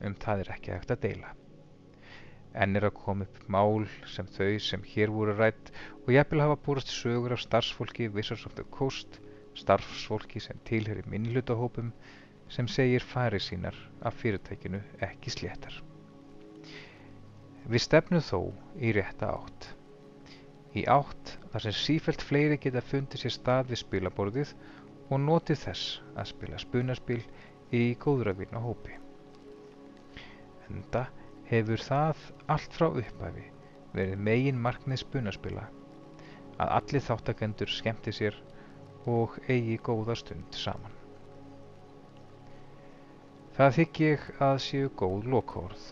um 0.06 0.14
það 0.22 0.42
er 0.44 0.50
ekki 0.54 0.72
hægt 0.74 0.92
að 0.94 1.00
deila. 1.04 1.32
Enn 2.54 2.78
er 2.78 2.86
að 2.86 2.94
koma 3.00 3.26
upp 3.26 3.40
mál 3.50 3.86
sem 4.12 4.28
þau 4.36 4.52
sem 4.62 4.84
hér 4.92 5.10
voru 5.14 5.34
rætt 5.34 5.72
og 6.04 6.12
jafnvel 6.14 6.44
hafa 6.44 6.58
búrast 6.68 6.92
sögur 6.94 7.34
af 7.34 7.42
starfsfólki 7.42 8.06
Wizards 8.14 8.46
of 8.46 8.54
the 8.54 8.64
Coast, 8.76 9.18
starfsfólki 9.58 10.40
sem 10.44 10.60
tilheri 10.70 11.02
minnlutahópum 11.10 11.90
sem 12.48 12.70
segir 12.70 13.02
fari 13.02 13.42
sínar 13.42 13.76
af 14.06 14.14
fyrirtækinu 14.22 14.80
ekki 15.08 15.34
sléttar. 15.34 15.80
Við 17.66 17.82
stefnum 17.88 18.22
þó 18.22 18.40
í 18.78 18.94
rétta 18.94 19.34
átt 19.34 19.72
í 20.76 20.84
átt 20.92 21.36
þar 21.52 21.64
sem 21.64 21.74
sífellt 21.74 22.22
fleiri 22.22 22.58
geta 22.60 22.82
fundið 22.84 23.22
sér 23.22 23.34
stað 23.34 23.70
við 23.72 23.80
spilaborðið 23.82 24.50
og 25.10 25.20
notið 25.22 25.60
þess 25.64 25.98
að 26.16 26.30
spila 26.32 26.60
spunaspil 26.60 27.20
í 27.74 27.82
góðravinn 28.02 28.56
á 28.56 28.60
hópi. 28.62 28.96
Enda 30.70 31.06
hefur 31.50 31.82
það 31.82 32.24
allt 32.54 32.78
frá 32.78 32.88
upphæfi 32.88 33.46
verið 33.94 34.24
megin 34.28 34.58
marknið 34.62 35.02
spunaspila 35.04 35.68
að 36.56 36.72
allir 36.80 37.06
þáttakendur 37.06 37.70
skemmti 37.70 38.14
sér 38.16 38.36
og 39.06 39.36
eigi 39.46 39.78
góða 39.86 40.16
stund 40.18 40.56
saman. 40.56 40.92
Það 43.56 43.78
þykk 43.78 44.02
ég 44.04 44.26
að 44.42 44.58
séu 44.66 44.90
góð 45.00 45.30
lokórð. 45.32 45.86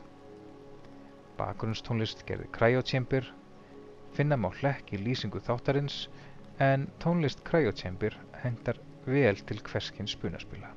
Bakgrunnstónlist 1.38 2.26
gerði 2.28 2.50
Cryochambir 2.54 3.30
Finna 4.14 4.36
má 4.38 4.46
hlekk 4.60 4.92
í 4.94 4.98
lýsingu 5.02 5.40
þáttarins 5.42 6.04
en 6.62 6.84
tónlist 7.02 7.40
Cryochambir 7.48 8.14
hendar 8.44 8.76
vel 9.06 9.40
til 9.48 9.60
hverskins 9.64 10.14
spunaspila. 10.16 10.70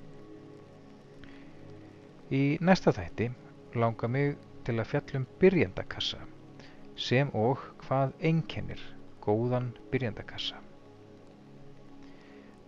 Í 2.33 2.57
næsta 2.59 2.91
þætti 2.91 3.29
langar 3.79 4.11
mig 4.11 4.35
til 4.67 4.75
að 4.81 4.89
fjallum 4.91 5.27
byrjandakassa 5.39 6.19
sem 6.97 7.29
og 7.37 7.61
hvað 7.85 8.15
einkennir 8.25 8.81
góðan 9.23 9.69
byrjandakassa. 9.91 10.59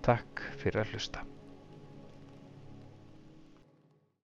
Takk 0.05 0.45
fyrir 0.61 0.85
að 0.85 0.93
hlusta. 0.93 1.25